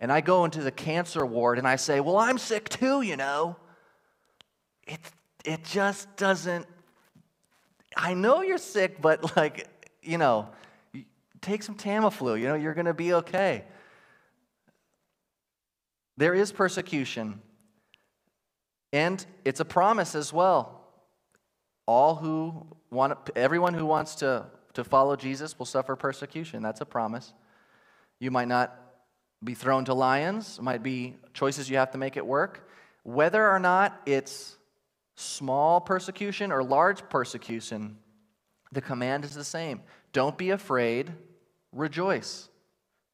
[0.00, 3.16] and I go into the cancer ward and I say, Well, I'm sick too, you
[3.16, 3.56] know,
[4.86, 5.00] it,
[5.44, 6.66] it just doesn't.
[7.96, 9.68] I know you're sick, but like,
[10.02, 10.48] you know,
[11.40, 13.64] take some Tamiflu, you know, you're going to be okay.
[16.16, 17.40] There is persecution,
[18.92, 20.80] and it's a promise as well.
[21.86, 26.62] All who want, everyone who wants to, to follow Jesus will suffer persecution.
[26.62, 27.34] That's a promise.
[28.20, 28.80] You might not
[29.42, 32.68] be thrown to lions, might be choices you have to make at work.
[33.02, 34.56] Whether or not it's
[35.16, 37.98] small persecution or large persecution,
[38.72, 39.82] the command is the same.
[40.12, 41.12] Don't be afraid,
[41.72, 42.48] rejoice.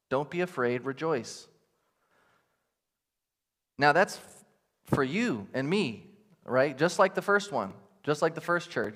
[0.09, 1.47] Don't be afraid, rejoice.
[3.77, 4.19] Now, that's
[4.85, 6.05] for you and me,
[6.45, 6.77] right?
[6.77, 8.95] Just like the first one, just like the first church.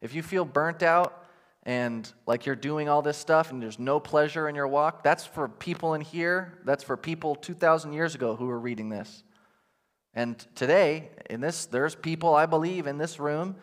[0.00, 1.24] If you feel burnt out,
[1.68, 5.26] and like you're doing all this stuff and there's no pleasure in your walk, that's
[5.26, 6.58] for people in here.
[6.64, 9.22] That's for people 2,000 years ago who were reading this.
[10.14, 13.54] And today, in this, there's people, I believe, in this room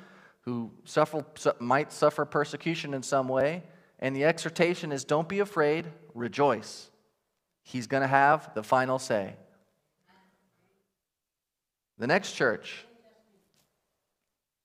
[0.42, 1.26] who suffer,
[1.60, 3.64] might suffer persecution in some way.
[3.98, 6.92] And the exhortation is don't be afraid, rejoice.
[7.64, 9.36] He's going to have the final say.
[11.98, 12.86] The next church.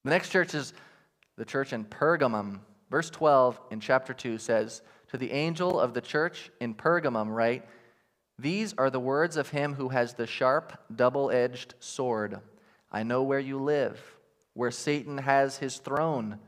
[0.04, 0.72] The next church is
[1.36, 2.60] the church in Pergamum.
[2.90, 7.64] Verse 12 in chapter 2 says, To the angel of the church in Pergamum, write,
[8.38, 12.40] These are the words of him who has the sharp, double edged sword.
[12.90, 14.00] I know where you live,
[14.54, 16.40] where Satan has his throne.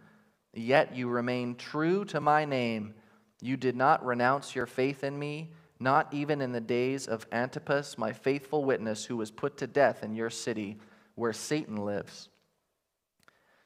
[0.52, 2.94] Yet you remain true to my name.
[3.40, 7.98] You did not renounce your faith in me, not even in the days of Antipas,
[7.98, 10.78] my faithful witness, who was put to death in your city,
[11.14, 12.28] where Satan lives.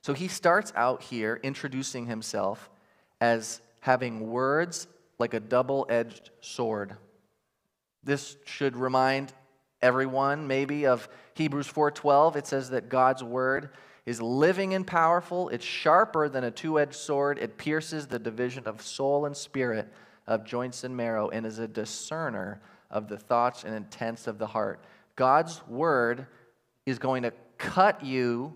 [0.02, 2.70] So he starts out here introducing himself
[3.20, 4.86] as having words
[5.18, 6.97] like a double edged sword.
[8.05, 9.32] This should remind
[9.82, 13.70] everyone maybe of Hebrews 4:12 it says that God's word
[14.07, 18.80] is living and powerful it's sharper than a two-edged sword it pierces the division of
[18.80, 19.93] soul and spirit
[20.27, 22.61] of joints and marrow and is a discerner
[22.91, 24.83] of the thoughts and intents of the heart
[25.16, 26.27] God's word
[26.85, 28.53] is going to cut you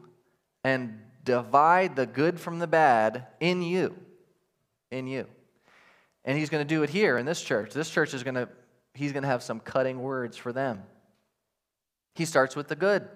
[0.62, 3.96] and divide the good from the bad in you.
[4.90, 5.26] In you.
[6.24, 7.72] And he's going to do it here in this church.
[7.72, 8.48] This church is going to,
[8.94, 10.82] he's going to have some cutting words for them.
[12.14, 13.08] He starts with the good.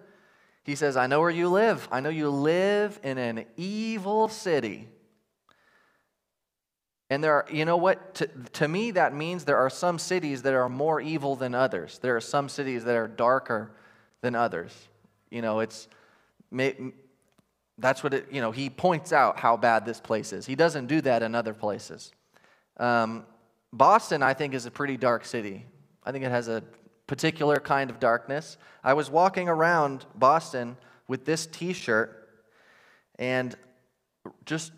[0.64, 1.86] He says, I know where you live.
[1.92, 4.88] I know you live in an evil city.
[7.10, 8.14] And there are, you know what?
[8.16, 11.98] To, to me, that means there are some cities that are more evil than others.
[11.98, 13.72] There are some cities that are darker
[14.22, 14.88] than others.
[15.30, 15.88] You know, it's,
[17.78, 20.46] that's what it, you know, he points out how bad this place is.
[20.46, 22.12] He doesn't do that in other places.
[22.78, 23.26] Um,
[23.72, 25.66] Boston, I think, is a pretty dark city.
[26.04, 26.62] I think it has a
[27.06, 28.56] particular kind of darkness.
[28.82, 30.76] I was walking around Boston
[31.08, 32.28] with this t shirt,
[33.18, 33.54] and
[34.46, 34.72] just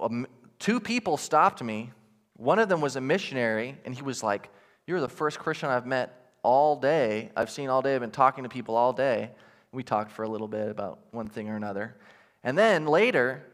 [0.00, 0.26] um,
[0.58, 1.92] two people stopped me.
[2.36, 4.50] One of them was a missionary, and he was like,
[4.86, 7.30] You're the first Christian I've met all day.
[7.36, 7.94] I've seen all day.
[7.94, 9.30] I've been talking to people all day.
[9.72, 11.96] We talked for a little bit about one thing or another.
[12.42, 13.44] And then later,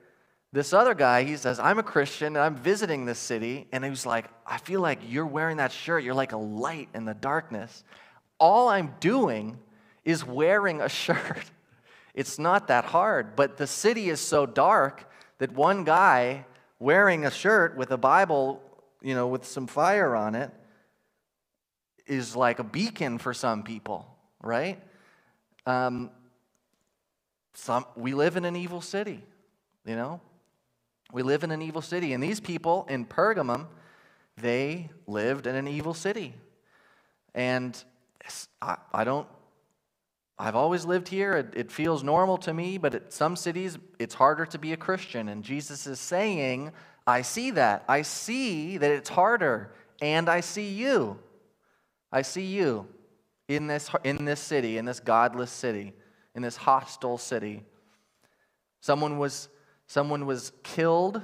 [0.53, 3.67] this other guy, he says, I'm a Christian and I'm visiting this city.
[3.73, 6.05] And he was like, I feel like you're wearing that shirt.
[6.05, 7.83] You're like a light in the darkness.
[8.39, 9.59] All I'm doing
[10.05, 11.51] is wearing a shirt.
[12.15, 13.35] It's not that hard.
[13.35, 16.47] But the city is so dark that one guy
[16.79, 18.61] wearing a shirt with a Bible,
[19.01, 20.51] you know, with some fire on it,
[22.07, 24.07] is like a beacon for some people,
[24.43, 24.83] right?
[25.67, 26.11] Um,
[27.55, 29.23] some, we live in an evil city,
[29.87, 30.21] you know?
[31.13, 32.13] We live in an evil city.
[32.13, 33.67] And these people in Pergamum,
[34.37, 36.35] they lived in an evil city.
[37.35, 37.83] And
[38.61, 39.29] I, I don't,
[40.39, 41.35] I've always lived here.
[41.35, 44.77] It, it feels normal to me, but at some cities, it's harder to be a
[44.77, 45.29] Christian.
[45.29, 46.73] And Jesus is saying,
[47.07, 47.85] I see that.
[47.89, 49.73] I see that it's harder.
[50.03, 51.19] And I see you.
[52.11, 52.89] I see you
[53.49, 55.93] in this, in this city, in this godless city,
[56.35, 57.63] in this hostile city.
[58.81, 59.49] Someone was,
[59.87, 61.23] someone was killed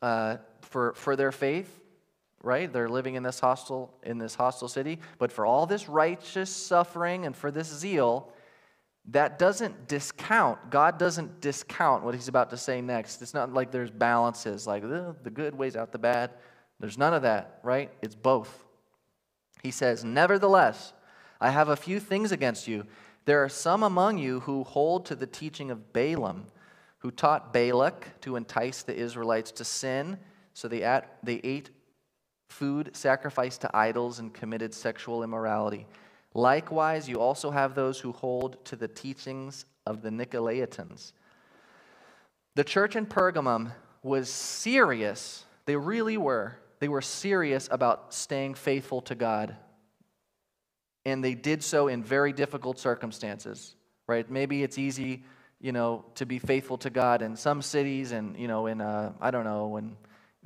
[0.00, 1.80] uh, for, for their faith,
[2.42, 2.72] right?
[2.72, 4.98] They're living in this hostile, in this hostile city.
[5.18, 8.32] But for all this righteous suffering and for this zeal,
[9.10, 13.22] that doesn't discount, God doesn't discount what he's about to say next.
[13.22, 16.32] It's not like there's balances, like the good weighs out the bad.
[16.80, 17.90] There's none of that, right?
[18.02, 18.64] It's both.
[19.62, 20.92] He says, Nevertheless,
[21.40, 22.84] I have a few things against you.
[23.26, 26.46] There are some among you who hold to the teaching of Balaam,
[26.98, 30.18] who taught Balak to entice the Israelites to sin,
[30.54, 31.70] so they, at, they ate
[32.48, 35.86] food sacrificed to idols and committed sexual immorality.
[36.36, 41.12] Likewise, you also have those who hold to the teachings of the Nicolaitans.
[42.54, 43.72] The church in Pergamum
[44.02, 46.56] was serious, they really were.
[46.78, 49.56] They were serious about staying faithful to God
[51.06, 53.76] and they did so in very difficult circumstances,
[54.08, 54.28] right?
[54.28, 55.22] Maybe it's easy,
[55.60, 59.12] you know, to be faithful to God in some cities and, you know, in, uh,
[59.20, 59.96] I don't know, in,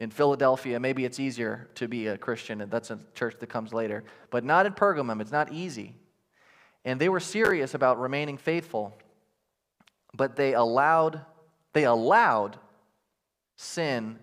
[0.00, 3.74] in Philadelphia, maybe it's easier to be a Christian, and that's a church that comes
[3.74, 4.02] later.
[4.30, 5.94] But not in Pergamum, it's not easy.
[6.86, 8.96] And they were serious about remaining faithful,
[10.14, 11.20] but they allowed,
[11.74, 12.58] they allowed
[13.56, 14.18] sin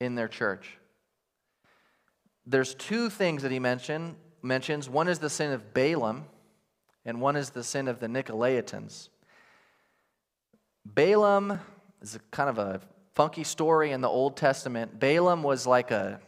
[0.00, 0.76] in their church.
[2.44, 6.24] There's two things that he mentioned mentions one is the sin of Balaam,
[7.04, 9.10] and one is the sin of the Nicolaitans.
[10.84, 11.60] Balaam
[12.02, 12.80] is kind of a
[13.18, 14.98] funky story in the Old Testament.
[14.98, 16.20] Balaam was like a,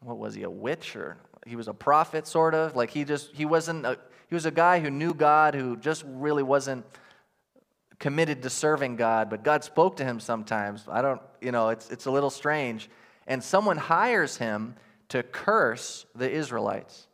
[0.00, 3.34] what was he, a witch or he was a prophet sort of like he just
[3.34, 3.98] he wasn't a,
[4.28, 6.84] he was a guy who knew god who just really wasn't
[7.98, 11.88] committed to serving god but god spoke to him sometimes i don't you know it's,
[11.90, 12.90] it's a little strange
[13.28, 14.74] and someone hires him
[15.10, 17.06] to curse the Israelites.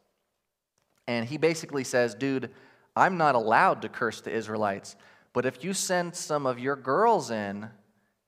[1.07, 2.51] And he basically says, dude,
[2.97, 4.97] I'm not allowed to curse the Israelites,
[5.33, 7.69] but if you send some of your girls in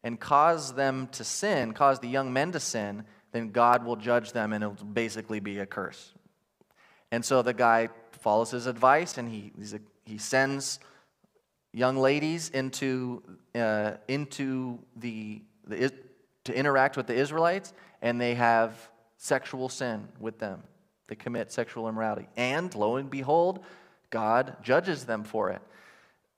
[0.07, 3.03] and cause them to sin, cause the young men to sin,
[3.33, 6.13] then God will judge them and it'll basically be a curse.
[7.11, 10.79] And so the guy follows his advice and he, a, he sends
[11.73, 13.21] young ladies into,
[13.57, 15.93] uh, into the, the,
[16.45, 20.63] to interact with the Israelites, and they have sexual sin with them.
[21.09, 22.29] They commit sexual immorality.
[22.37, 23.65] And lo and behold,
[24.11, 25.63] God judges them for it.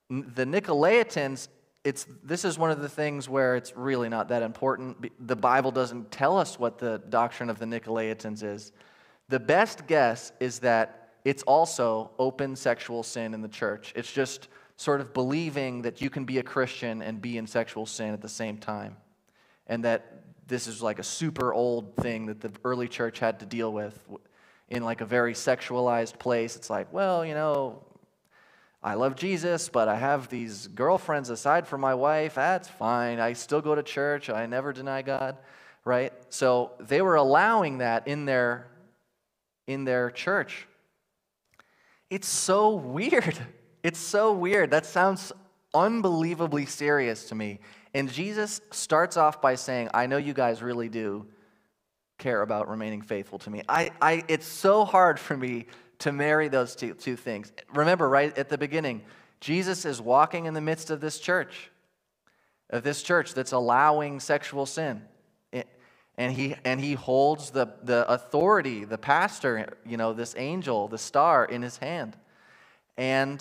[0.09, 1.49] The Nicolaitans,
[1.89, 5.11] it's, this is one of the things where it's really not that important.
[5.27, 8.73] The Bible doesn't tell us what the doctrine of the Nicolaitans is.
[9.31, 13.95] The best guess is that it's also open sexual sin in the church.
[13.97, 17.87] It's just sort of believing that you can be a Christian and be in sexual
[17.87, 18.99] sin at the same time.
[19.67, 23.47] And that this is like a super old thing that the early church had to
[23.47, 24.07] deal with
[24.69, 26.55] in like a very sexualized place.
[26.55, 27.83] It's like, well, you know,
[28.83, 32.37] I love Jesus, but I have these girlfriends aside from my wife.
[32.37, 33.19] That's fine.
[33.19, 34.31] I still go to church.
[34.31, 35.37] I never deny God,
[35.85, 36.13] right?
[36.29, 38.69] So they were allowing that in their
[39.67, 40.67] in their church.
[42.11, 43.39] It's so weird.
[43.85, 44.73] It's so weird.
[44.73, 45.33] That sounds
[45.73, 47.61] unbelievably serious to me.
[47.95, 51.27] And Jesus starts off by saying, I know you guys really do
[52.19, 53.63] care about remaining faithful to me.
[53.69, 55.67] I, I, it's so hard for me
[56.01, 57.53] to marry those two, two things.
[57.75, 59.03] Remember, right at the beginning,
[59.41, 61.71] Jesus is walking in the midst of this church,
[62.71, 65.03] of this church that's allowing sexual sin.
[66.19, 70.99] And he, and he holds the, the authority, the pastor, you know, this angel, the
[70.99, 72.17] star in his hand.
[72.97, 73.41] And,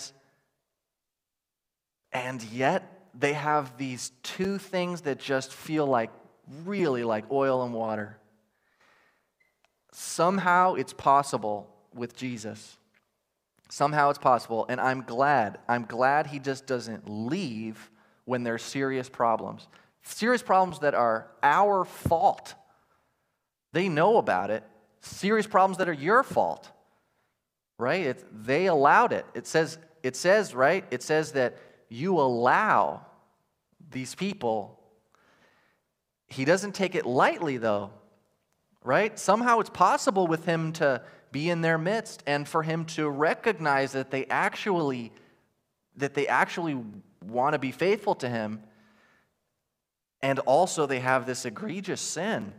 [2.12, 6.10] and yet they have these two things that just feel like
[6.64, 8.16] really like oil and water.
[9.90, 11.68] Somehow it's possible
[11.98, 12.78] with Jesus.
[13.68, 14.66] Somehow it's possible.
[14.68, 15.58] And I'm glad.
[15.68, 17.90] I'm glad he just doesn't leave
[18.24, 19.68] when there's serious problems.
[20.02, 22.54] Serious problems that are our fault.
[23.72, 24.64] They know about it.
[25.00, 26.70] Serious problems that are your fault.
[27.78, 28.16] Right?
[28.32, 29.26] They allowed it.
[29.34, 30.84] It says, it says, right?
[30.90, 33.02] It says that you allow
[33.90, 34.80] these people.
[36.26, 37.90] He doesn't take it lightly, though
[38.88, 39.18] right?
[39.18, 41.02] Somehow it's possible with him to
[41.32, 45.12] be in their midst and for him to recognize that they actually
[45.96, 46.80] that they actually
[47.24, 48.62] want to be faithful to him
[50.22, 52.52] and also they have this egregious sin.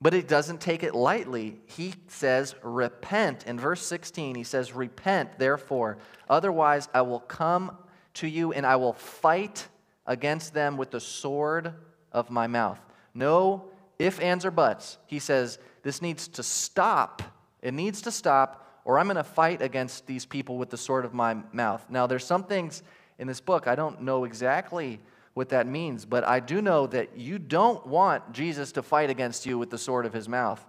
[0.00, 1.60] But it doesn't take it lightly.
[1.66, 3.46] He says, Repent.
[3.46, 7.76] In verse 16, he says, Repent, therefore, otherwise I will come
[8.14, 9.66] to you and I will fight
[10.06, 11.72] against them with the sword
[12.12, 12.78] of my mouth.
[13.14, 13.64] No
[13.98, 14.98] if, ands, or buts.
[15.06, 17.22] He says, this needs to stop.
[17.62, 21.04] It needs to stop, or I'm going to fight against these people with the sword
[21.04, 21.86] of my mouth.
[21.88, 22.82] Now, there's some things
[23.18, 24.98] in this book, I don't know exactly
[25.34, 29.46] what that means, but I do know that you don't want Jesus to fight against
[29.46, 30.64] you with the sword of his mouth.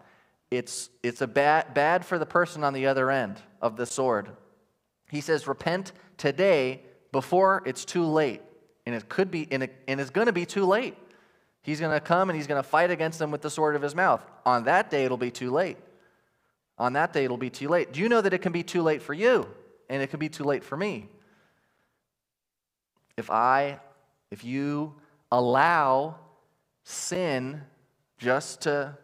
[0.51, 4.29] It's, it's a bad, bad for the person on the other end of the sword.
[5.09, 8.41] He says, Repent today before it's too late.
[8.85, 10.95] And it could be, and, it, and it's going to be too late.
[11.65, 13.81] He's going to come and he's going to fight against them with the sword of
[13.81, 14.23] his mouth.
[14.45, 15.77] On that day, it'll be too late.
[16.77, 17.91] On that day, it'll be too late.
[17.91, 19.47] Do you know that it can be too late for you?
[19.89, 21.09] And it can be too late for me.
[23.17, 23.79] If I,
[24.29, 24.93] if you
[25.31, 26.17] allow
[26.83, 27.63] sin
[28.19, 28.95] just to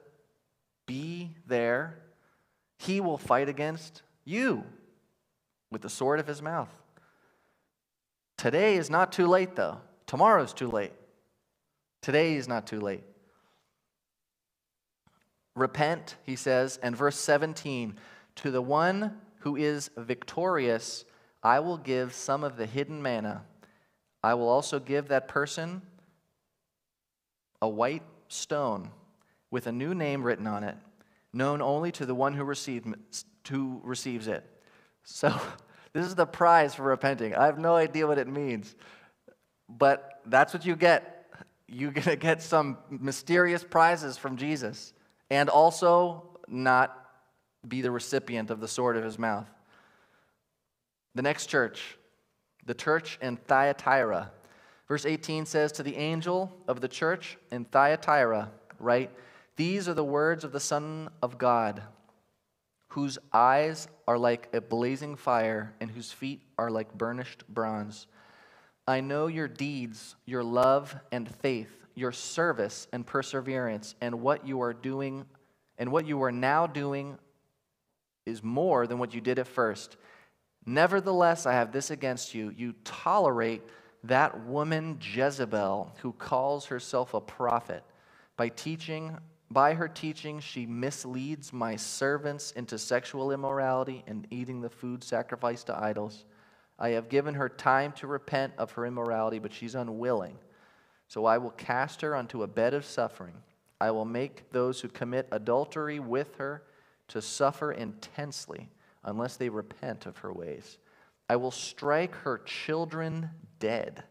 [0.85, 1.97] be there,
[2.77, 4.63] he will fight against you
[5.71, 6.71] with the sword of his mouth.
[8.37, 9.79] Today is not too late, though.
[10.05, 10.93] Tomorrow's too late.
[12.01, 13.03] Today is not too late.
[15.55, 17.95] Repent, he says, and verse 17
[18.35, 21.05] to the one who is victorious,
[21.43, 23.43] I will give some of the hidden manna.
[24.23, 25.81] I will also give that person
[27.61, 28.89] a white stone
[29.51, 30.75] with a new name written on it,
[31.33, 32.87] known only to the one who, received,
[33.49, 34.43] who receives it.
[35.03, 35.39] So,
[35.93, 37.35] this is the prize for repenting.
[37.35, 38.75] I have no idea what it means,
[39.67, 41.20] but that's what you get
[41.71, 44.93] you're going to get some mysterious prizes from Jesus
[45.29, 46.97] and also not
[47.67, 49.47] be the recipient of the sword of his mouth.
[51.15, 51.97] The next church,
[52.65, 54.31] the church in Thyatira.
[54.87, 59.11] Verse 18 says, To the angel of the church in Thyatira, write,
[59.55, 61.81] These are the words of the Son of God,
[62.89, 68.07] whose eyes are like a blazing fire and whose feet are like burnished bronze.
[68.87, 74.61] I know your deeds, your love and faith, your service and perseverance, and what you
[74.61, 75.25] are doing,
[75.77, 77.17] and what you are now doing
[78.25, 79.97] is more than what you did at first.
[80.65, 82.53] Nevertheless, I have this against you.
[82.55, 83.63] You tolerate
[84.03, 87.83] that woman Jezebel, who calls herself a prophet.
[88.37, 89.17] By teaching,
[89.49, 95.67] by her teaching, she misleads my servants into sexual immorality and eating the food sacrificed
[95.67, 96.25] to idols.
[96.79, 100.37] I have given her time to repent of her immorality, but she's unwilling.
[101.07, 103.35] So I will cast her onto a bed of suffering.
[103.79, 106.63] I will make those who commit adultery with her
[107.09, 108.69] to suffer intensely
[109.03, 110.77] unless they repent of her ways.
[111.27, 114.03] I will strike her children dead.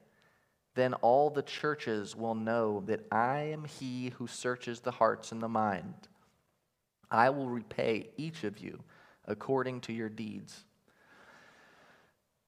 [0.74, 5.42] Then all the churches will know that I am he who searches the hearts and
[5.42, 6.08] the mind.
[7.10, 8.82] I will repay each of you
[9.26, 10.64] according to your deeds.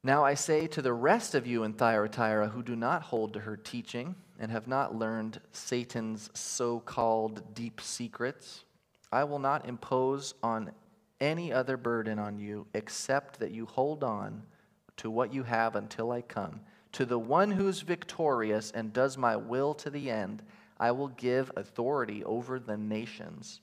[0.04, 3.40] Now I say to the rest of you in Thyatira who do not hold to
[3.40, 8.64] her teaching and have not learned Satan's so called deep secrets,
[9.12, 10.72] I will not impose on
[11.20, 14.42] any other burden on you except that you hold on
[14.96, 16.60] to what you have until I come.
[16.92, 20.42] To the one who is victorious and does my will to the end,
[20.80, 23.60] I will give authority over the nations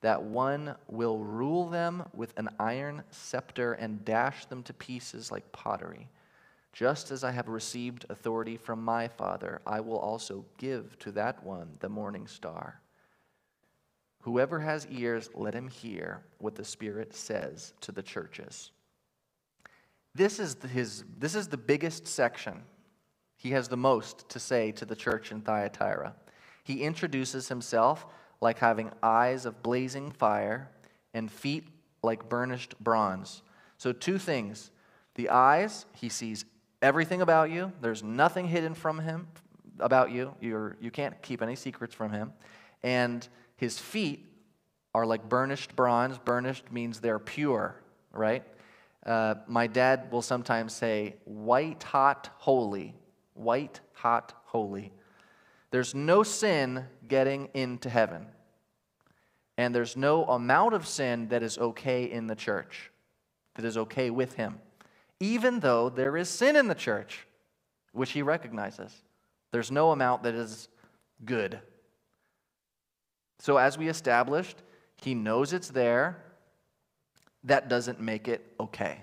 [0.00, 5.50] that one will rule them with an iron scepter and dash them to pieces like
[5.52, 6.08] pottery.
[6.72, 11.42] Just as I have received authority from my Father, I will also give to that
[11.42, 12.80] one the morning star.
[14.20, 18.72] Whoever has ears, let him hear what the Spirit says to the churches.
[20.14, 22.62] This is, his, this is the biggest section.
[23.36, 26.14] He has the most to say to the church in Thyatira.
[26.64, 28.06] He introduces himself
[28.40, 30.70] like having eyes of blazing fire
[31.14, 31.64] and feet
[32.02, 33.42] like burnished bronze.
[33.78, 34.70] So, two things.
[35.14, 36.44] The eyes, he sees
[36.82, 37.72] everything about you.
[37.80, 39.28] There's nothing hidden from him
[39.78, 40.34] about you.
[40.40, 42.32] You're, you can't keep any secrets from him.
[42.82, 43.26] And
[43.56, 44.26] his feet
[44.94, 46.18] are like burnished bronze.
[46.18, 47.80] Burnished means they're pure,
[48.12, 48.44] right?
[49.04, 52.94] Uh, my dad will sometimes say, white hot holy.
[53.34, 54.92] White hot holy.
[55.70, 58.26] There's no sin getting into heaven.
[59.58, 62.90] And there's no amount of sin that is okay in the church,
[63.54, 64.60] that is okay with him
[65.20, 67.26] even though there is sin in the church,
[67.92, 68.92] which he recognizes.
[69.50, 70.68] There's no amount that is
[71.24, 71.60] good.
[73.38, 74.62] So, as we established,
[74.96, 76.22] he knows it's there.
[77.44, 79.02] That doesn't make it okay.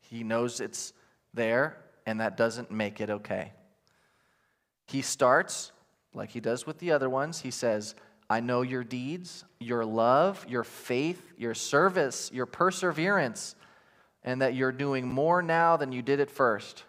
[0.00, 0.92] He knows it's
[1.34, 3.52] there, and that doesn't make it okay.
[4.88, 5.72] He starts,
[6.14, 7.94] like he does with the other ones, he says,
[8.30, 13.54] I know your deeds, your love, your faith, your service, your perseverance
[14.28, 16.84] and that you're doing more now than you did at first.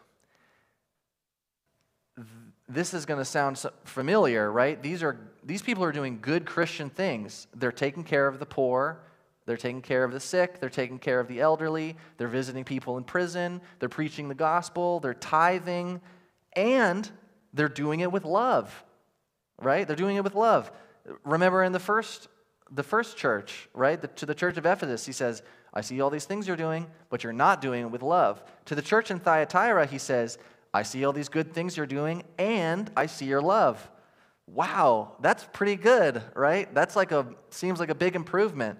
[2.67, 4.81] This is going to sound familiar, right?
[4.81, 7.47] These, are, these people are doing good Christian things.
[7.55, 8.99] They're taking care of the poor,
[9.45, 12.97] they're taking care of the sick, they're taking care of the elderly, they're visiting people
[12.97, 16.01] in prison, they're preaching the gospel, they're tithing,
[16.53, 17.09] and
[17.53, 18.83] they're doing it with love,
[19.59, 19.87] right?
[19.87, 20.71] They're doing it with love.
[21.23, 22.27] Remember in the first
[22.71, 23.99] the first church, right?
[23.99, 25.41] The, to the church of Ephesus, he says,
[25.73, 28.43] I see all these things you're doing, but you're not doing it with love.
[28.65, 30.37] To the church in Thyatira, he says,
[30.73, 33.89] I see all these good things you're doing, and I see your love.
[34.47, 36.73] Wow, that's pretty good, right?
[36.73, 38.79] That's like a seems like a big improvement.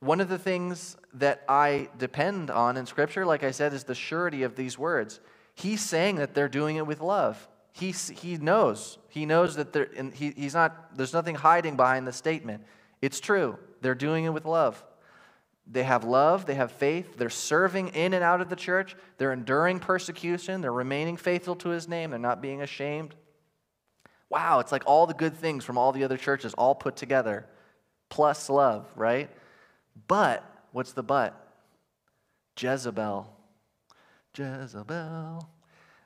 [0.00, 3.94] One of the things that I depend on in Scripture, like I said, is the
[3.94, 5.20] surety of these words.
[5.56, 7.48] He's saying that they're doing it with love.
[7.72, 8.98] He, he knows.
[9.08, 12.62] He knows that there, and he, he's not, there's nothing hiding behind the statement.
[13.00, 13.58] It's true.
[13.80, 14.84] They're doing it with love.
[15.66, 19.32] They have love, they have faith, they're serving in and out of the church, they're
[19.32, 23.16] enduring persecution, they're remaining faithful to his name, they're not being ashamed.
[24.30, 27.46] Wow, it's like all the good things from all the other churches all put together,
[28.10, 29.28] plus love, right?
[30.06, 31.34] But, what's the but?
[32.56, 33.35] Jezebel.
[34.36, 35.48] Jezebel.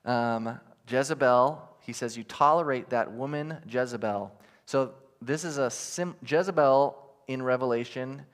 [0.05, 4.33] Um, Jezebel, he says, you tolerate that woman Jezebel.
[4.67, 6.97] So this is a sim- Jezebel
[7.29, 8.25] in Revelation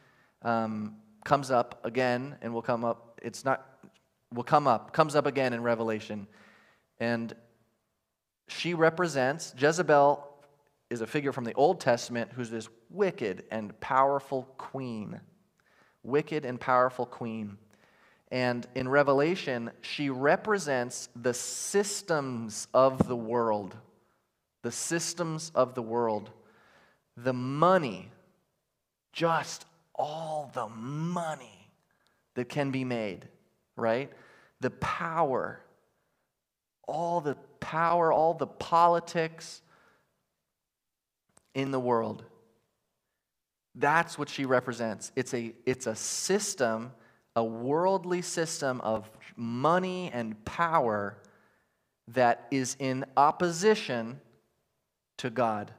[0.43, 3.21] um, comes up again and will come up.
[3.23, 3.67] It's not,
[4.33, 6.27] will come up, comes up again in Revelation.
[7.01, 7.35] And
[8.49, 10.27] she represents, Jezebel
[10.89, 15.21] is a figure from the Old Testament who's this wicked and powerful queen.
[16.05, 17.59] Wicked and powerful queen.
[18.31, 23.77] And in Revelation, she represents the systems of the world.
[24.63, 26.31] The systems of the world.
[27.17, 28.11] The money,
[29.13, 29.65] just
[29.95, 31.71] all the money
[32.35, 33.29] that can be made,
[33.77, 34.13] right?
[34.61, 35.61] The power,
[36.87, 39.63] all the power, all the politics
[41.55, 42.25] in the world.
[43.75, 45.13] That's what she represents.
[45.17, 46.93] It's a, it's a system
[47.37, 51.19] a worldly system of money and power
[52.09, 54.21] that is in opposition
[55.19, 55.71] to God.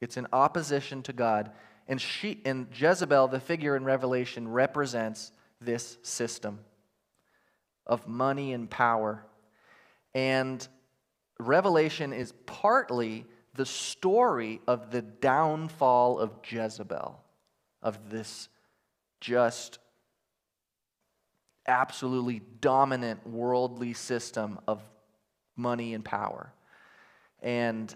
[0.00, 1.50] It's in opposition to God.
[1.88, 6.60] And she and Jezebel, the figure in Revelation, represents this system
[7.86, 9.26] of money and power.
[10.14, 10.66] And
[11.40, 17.20] Revelation is partly the story of the downfall of Jezebel,
[17.82, 18.48] of this
[19.20, 19.78] just
[21.70, 24.82] absolutely dominant worldly system of
[25.56, 26.52] money and power.
[27.40, 27.94] And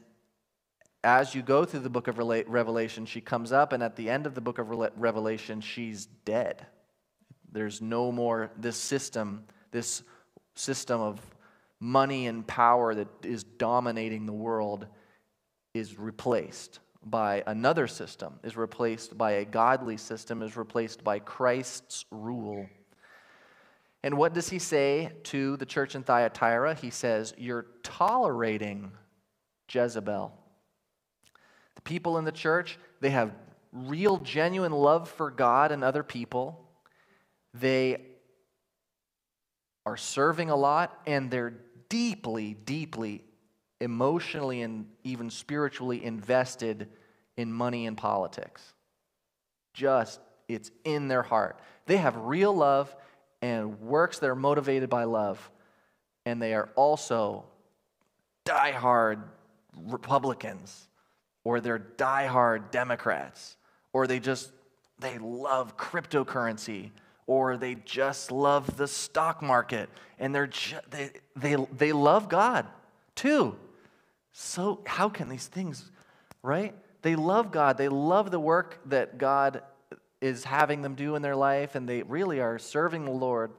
[1.02, 4.26] as you go through the book of Revelation, she comes up, and at the end
[4.26, 6.66] of the book of Revelation, she's dead.
[7.52, 10.02] There's no more, this system, this
[10.54, 11.20] system of
[11.78, 14.86] money and power that is dominating the world
[15.74, 22.06] is replaced by another system, is replaced by a godly system, is replaced by Christ's
[22.10, 22.66] rule.
[24.04, 26.74] And what does he say to the church in Thyatira?
[26.74, 28.92] He says, You're tolerating
[29.72, 30.30] Jezebel.
[31.76, 33.32] The people in the church, they have
[33.72, 36.68] real, genuine love for God and other people.
[37.54, 38.02] They
[39.86, 41.54] are serving a lot and they're
[41.88, 43.24] deeply, deeply
[43.80, 46.90] emotionally and even spiritually invested
[47.38, 48.74] in money and politics.
[49.72, 51.58] Just, it's in their heart.
[51.86, 52.94] They have real love
[53.44, 55.50] and works that are motivated by love.
[56.24, 57.44] And they are also
[58.46, 59.22] diehard
[59.76, 60.88] Republicans,
[61.44, 63.58] or they're diehard Democrats,
[63.92, 64.50] or they just
[64.98, 66.90] they love cryptocurrency,
[67.26, 72.66] or they just love the stock market, and they're ju- they, they, they love God
[73.14, 73.56] too.
[74.32, 75.90] So, how can these things,
[76.42, 76.74] right?
[77.02, 77.76] They love God.
[77.76, 79.62] They love the work that God
[80.24, 83.50] is having them do in their life, and they really are serving the Lord,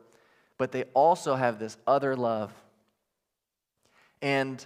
[0.58, 2.52] but they also have this other love.
[4.22, 4.66] And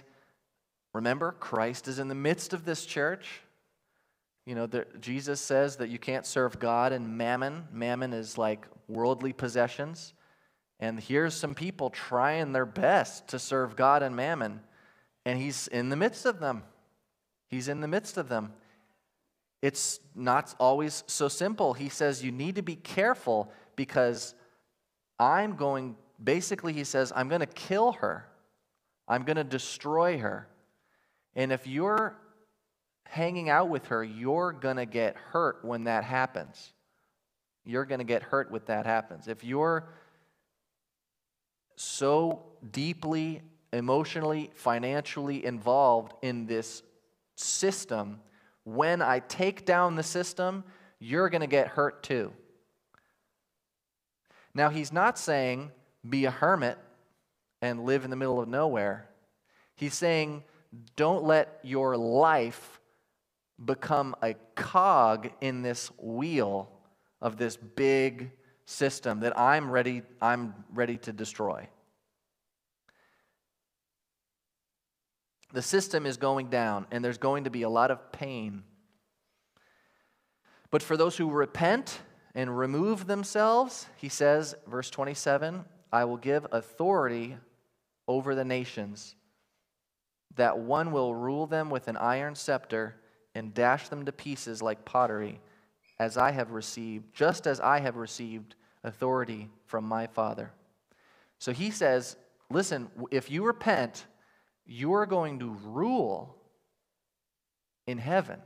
[0.92, 3.42] remember, Christ is in the midst of this church.
[4.46, 7.68] You know, the, Jesus says that you can't serve God and mammon.
[7.72, 10.14] Mammon is like worldly possessions.
[10.78, 14.60] And here's some people trying their best to serve God and mammon
[15.24, 16.62] and he's in the midst of them.
[17.48, 18.52] He's in the midst of them.
[19.62, 21.74] It's not always so simple.
[21.74, 24.34] He says, You need to be careful because
[25.18, 28.26] I'm going, basically, he says, I'm going to kill her.
[29.06, 30.48] I'm going to destroy her.
[31.34, 32.16] And if you're
[33.04, 36.72] hanging out with her, you're going to get hurt when that happens.
[37.64, 39.28] You're going to get hurt when that happens.
[39.28, 39.88] If you're
[41.76, 43.42] so deeply
[43.72, 46.82] emotionally, financially involved in this
[47.36, 48.20] system,
[48.74, 50.64] when I take down the system,
[50.98, 52.32] you're going to get hurt too.
[54.54, 55.70] Now, he's not saying
[56.08, 56.78] be a hermit
[57.62, 59.08] and live in the middle of nowhere.
[59.76, 60.44] He's saying
[60.96, 62.80] don't let your life
[63.62, 66.70] become a cog in this wheel
[67.20, 68.30] of this big
[68.64, 71.68] system that I'm ready, I'm ready to destroy.
[75.52, 78.62] The system is going down, and there's going to be a lot of pain.
[80.70, 82.00] But for those who repent
[82.34, 87.36] and remove themselves, he says, verse 27, I will give authority
[88.06, 89.16] over the nations,
[90.36, 92.94] that one will rule them with an iron scepter
[93.34, 95.40] and dash them to pieces like pottery,
[95.98, 100.52] as I have received, just as I have received authority from my Father.
[101.38, 102.16] So he says,
[102.50, 104.06] listen, if you repent,
[104.72, 106.36] you're going to rule
[107.88, 108.40] in heaven,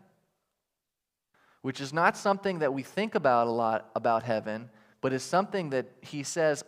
[1.60, 4.70] which is not something that we think about a lot about heaven,
[5.02, 6.64] but is something that he says,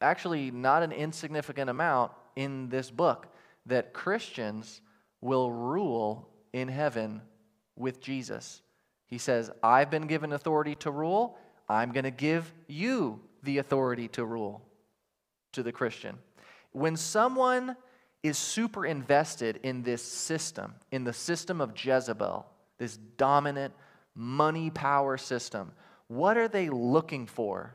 [0.00, 3.26] actually, not an insignificant amount in this book,
[3.66, 4.80] that Christians
[5.20, 7.20] will rule in heaven
[7.76, 8.62] with Jesus.
[9.06, 11.36] He says, I've been given authority to rule.
[11.68, 14.62] I'm going to give you the authority to rule
[15.52, 16.16] to the Christian.
[16.72, 17.76] When someone
[18.22, 22.46] is super invested in this system, in the system of Jezebel,
[22.78, 23.74] this dominant
[24.14, 25.72] money power system.
[26.08, 27.74] What are they looking for?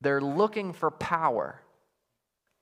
[0.00, 1.60] They're looking for power.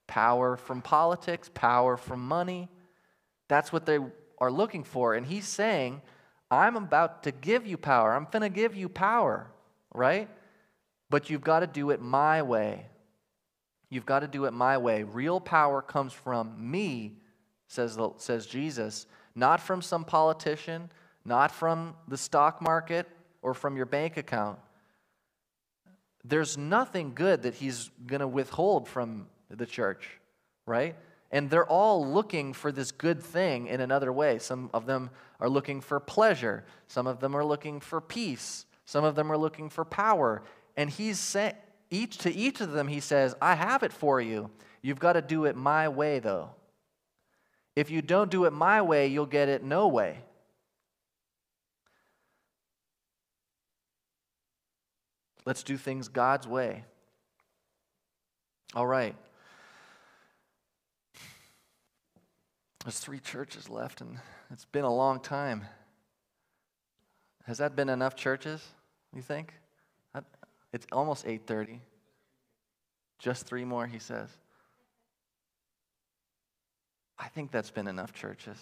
[0.07, 2.69] Power from politics, power from money.
[3.49, 3.99] That's what they
[4.39, 5.15] are looking for.
[5.15, 6.03] And he's saying,
[6.51, 8.15] I'm about to give you power.
[8.15, 9.51] I'm going to give you power,
[9.93, 10.29] right?
[11.11, 12.87] But you've got to do it my way.
[13.89, 15.03] You've got to do it my way.
[15.05, 17.19] Real power comes from me,
[17.69, 20.91] says, the, says Jesus, not from some politician,
[21.25, 23.07] not from the stock market
[23.43, 24.59] or from your bank account.
[26.25, 30.09] There's nothing good that he's going to withhold from the church,
[30.67, 30.97] right?
[31.31, 34.39] And they're all looking for this good thing in another way.
[34.39, 39.05] Some of them are looking for pleasure, some of them are looking for peace, some
[39.05, 40.43] of them are looking for power.
[40.77, 41.55] And he's saying,
[41.91, 44.51] each to each of them he says, I have it for you.
[44.83, 46.51] You've got to do it my way though.
[47.75, 50.19] If you don't do it my way, you'll get it no way.
[55.45, 56.85] Let's do things God's way.
[58.75, 59.15] All right.
[62.85, 64.19] There's three churches left, and
[64.51, 65.65] it's been a long time.
[67.45, 68.65] Has that been enough churches,
[69.15, 69.55] you think?
[70.77, 71.81] It's almost 8:30.
[73.19, 74.29] Just three more, he says.
[77.19, 78.59] I think that's been enough churches.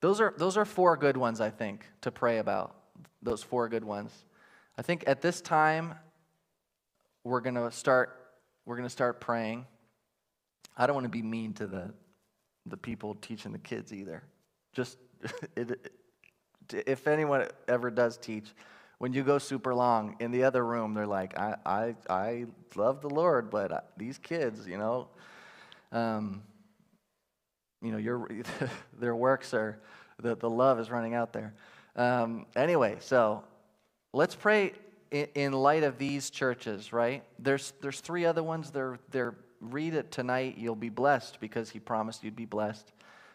[0.00, 2.74] Those are, those are four good ones, I think, to pray about.
[3.20, 4.10] Those four good ones.
[4.78, 5.94] I think at this time,
[7.22, 8.18] we're going to start,
[8.64, 9.66] we're going to start praying.
[10.78, 11.92] I don't want to be mean to the,
[12.64, 14.22] the people teaching the kids either.
[14.72, 14.96] Just,
[15.56, 15.92] it,
[16.72, 18.46] if anyone ever does teach,
[18.98, 23.00] when you go super long in the other room, they're like, I, I, I love
[23.00, 25.08] the Lord, but uh, these kids, you know,
[25.92, 26.42] um,
[27.82, 28.28] you know, your,
[28.98, 29.80] their works are,
[30.22, 31.54] the, the love is running out there.
[31.96, 33.44] Um, anyway, so
[34.12, 34.72] let's pray
[35.10, 37.22] in, in, light of these churches, right?
[37.38, 38.70] There's, there's three other ones.
[38.70, 40.56] They're, they're, read it tonight.
[40.58, 42.92] You'll be blessed because he promised you'd be blessed.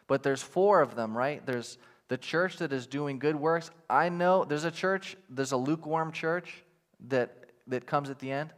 [0.07, 1.45] But there's four of them, right?
[1.45, 1.77] There's
[2.09, 3.71] the church that is doing good works.
[3.89, 6.63] I know there's a church, there's a lukewarm church
[7.07, 7.33] that,
[7.67, 8.51] that comes at the end.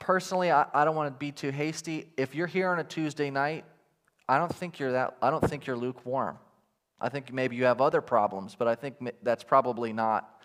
[0.00, 2.08] Personally, I, I don't want to be too hasty.
[2.16, 3.64] If you're here on a Tuesday night,
[4.28, 6.38] I don't think you're that I don't think you're lukewarm.
[7.00, 10.42] I think maybe you have other problems, but I think that's probably not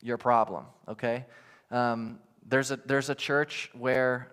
[0.00, 1.26] your problem, okay?
[1.70, 4.28] Um, there's, a, there's a church where,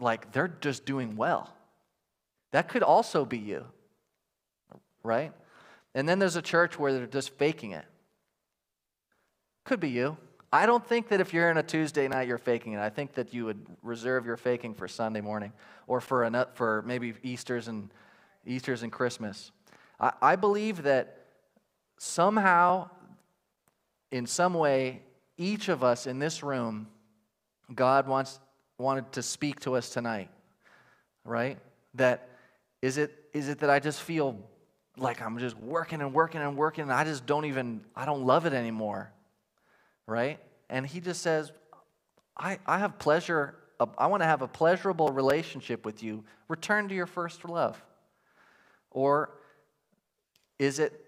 [0.00, 1.52] like, they're just doing well.
[2.50, 3.64] That could also be you,
[5.04, 5.32] right?
[5.98, 7.84] And then there's a church where they're just faking it.
[9.64, 10.16] Could be you.
[10.52, 12.78] I don't think that if you're in a Tuesday night, you're faking it.
[12.78, 15.52] I think that you would reserve your faking for Sunday morning
[15.88, 17.90] or for, a, for maybe Easter's and,
[18.46, 19.50] Easter's and Christmas.
[19.98, 21.18] I, I believe that
[21.98, 22.90] somehow,
[24.12, 25.02] in some way,
[25.36, 26.86] each of us in this room,
[27.74, 28.38] God wants,
[28.78, 30.30] wanted to speak to us tonight,
[31.24, 31.58] right?
[31.94, 32.28] That
[32.82, 34.38] is it, is it that I just feel
[34.98, 38.24] like I'm just working and working and working and I just don't even, I don't
[38.24, 39.12] love it anymore,
[40.06, 40.38] right?
[40.68, 41.52] And he just says,
[42.36, 43.56] I, I have pleasure,
[43.96, 46.24] I want to have a pleasurable relationship with you.
[46.48, 47.80] Return to your first love.
[48.90, 49.30] Or
[50.58, 51.04] is it,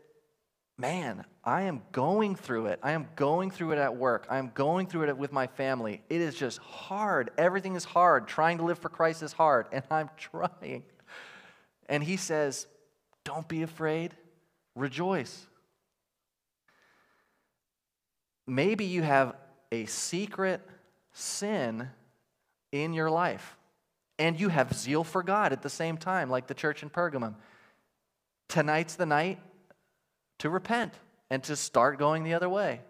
[0.79, 2.81] man, I am going through it.
[2.83, 4.27] I am going through it at work.
[4.31, 6.03] I am going through it with my family.
[6.09, 7.31] It is just hard.
[7.39, 8.29] Everything is hard.
[8.29, 10.85] Trying to live for Christ is hard, and I'm trying.
[11.89, 12.67] And he says,
[13.25, 14.15] Don't be afraid,
[14.75, 15.47] rejoice.
[18.47, 19.35] Maybe you have
[19.71, 20.61] a secret
[21.13, 21.89] sin
[22.73, 23.57] in your life,
[24.19, 27.35] and you have zeal for God at the same time, like the church in Pergamum.
[28.49, 29.39] Tonight's the night
[30.39, 30.95] to repent
[31.31, 32.81] and to start going the other way.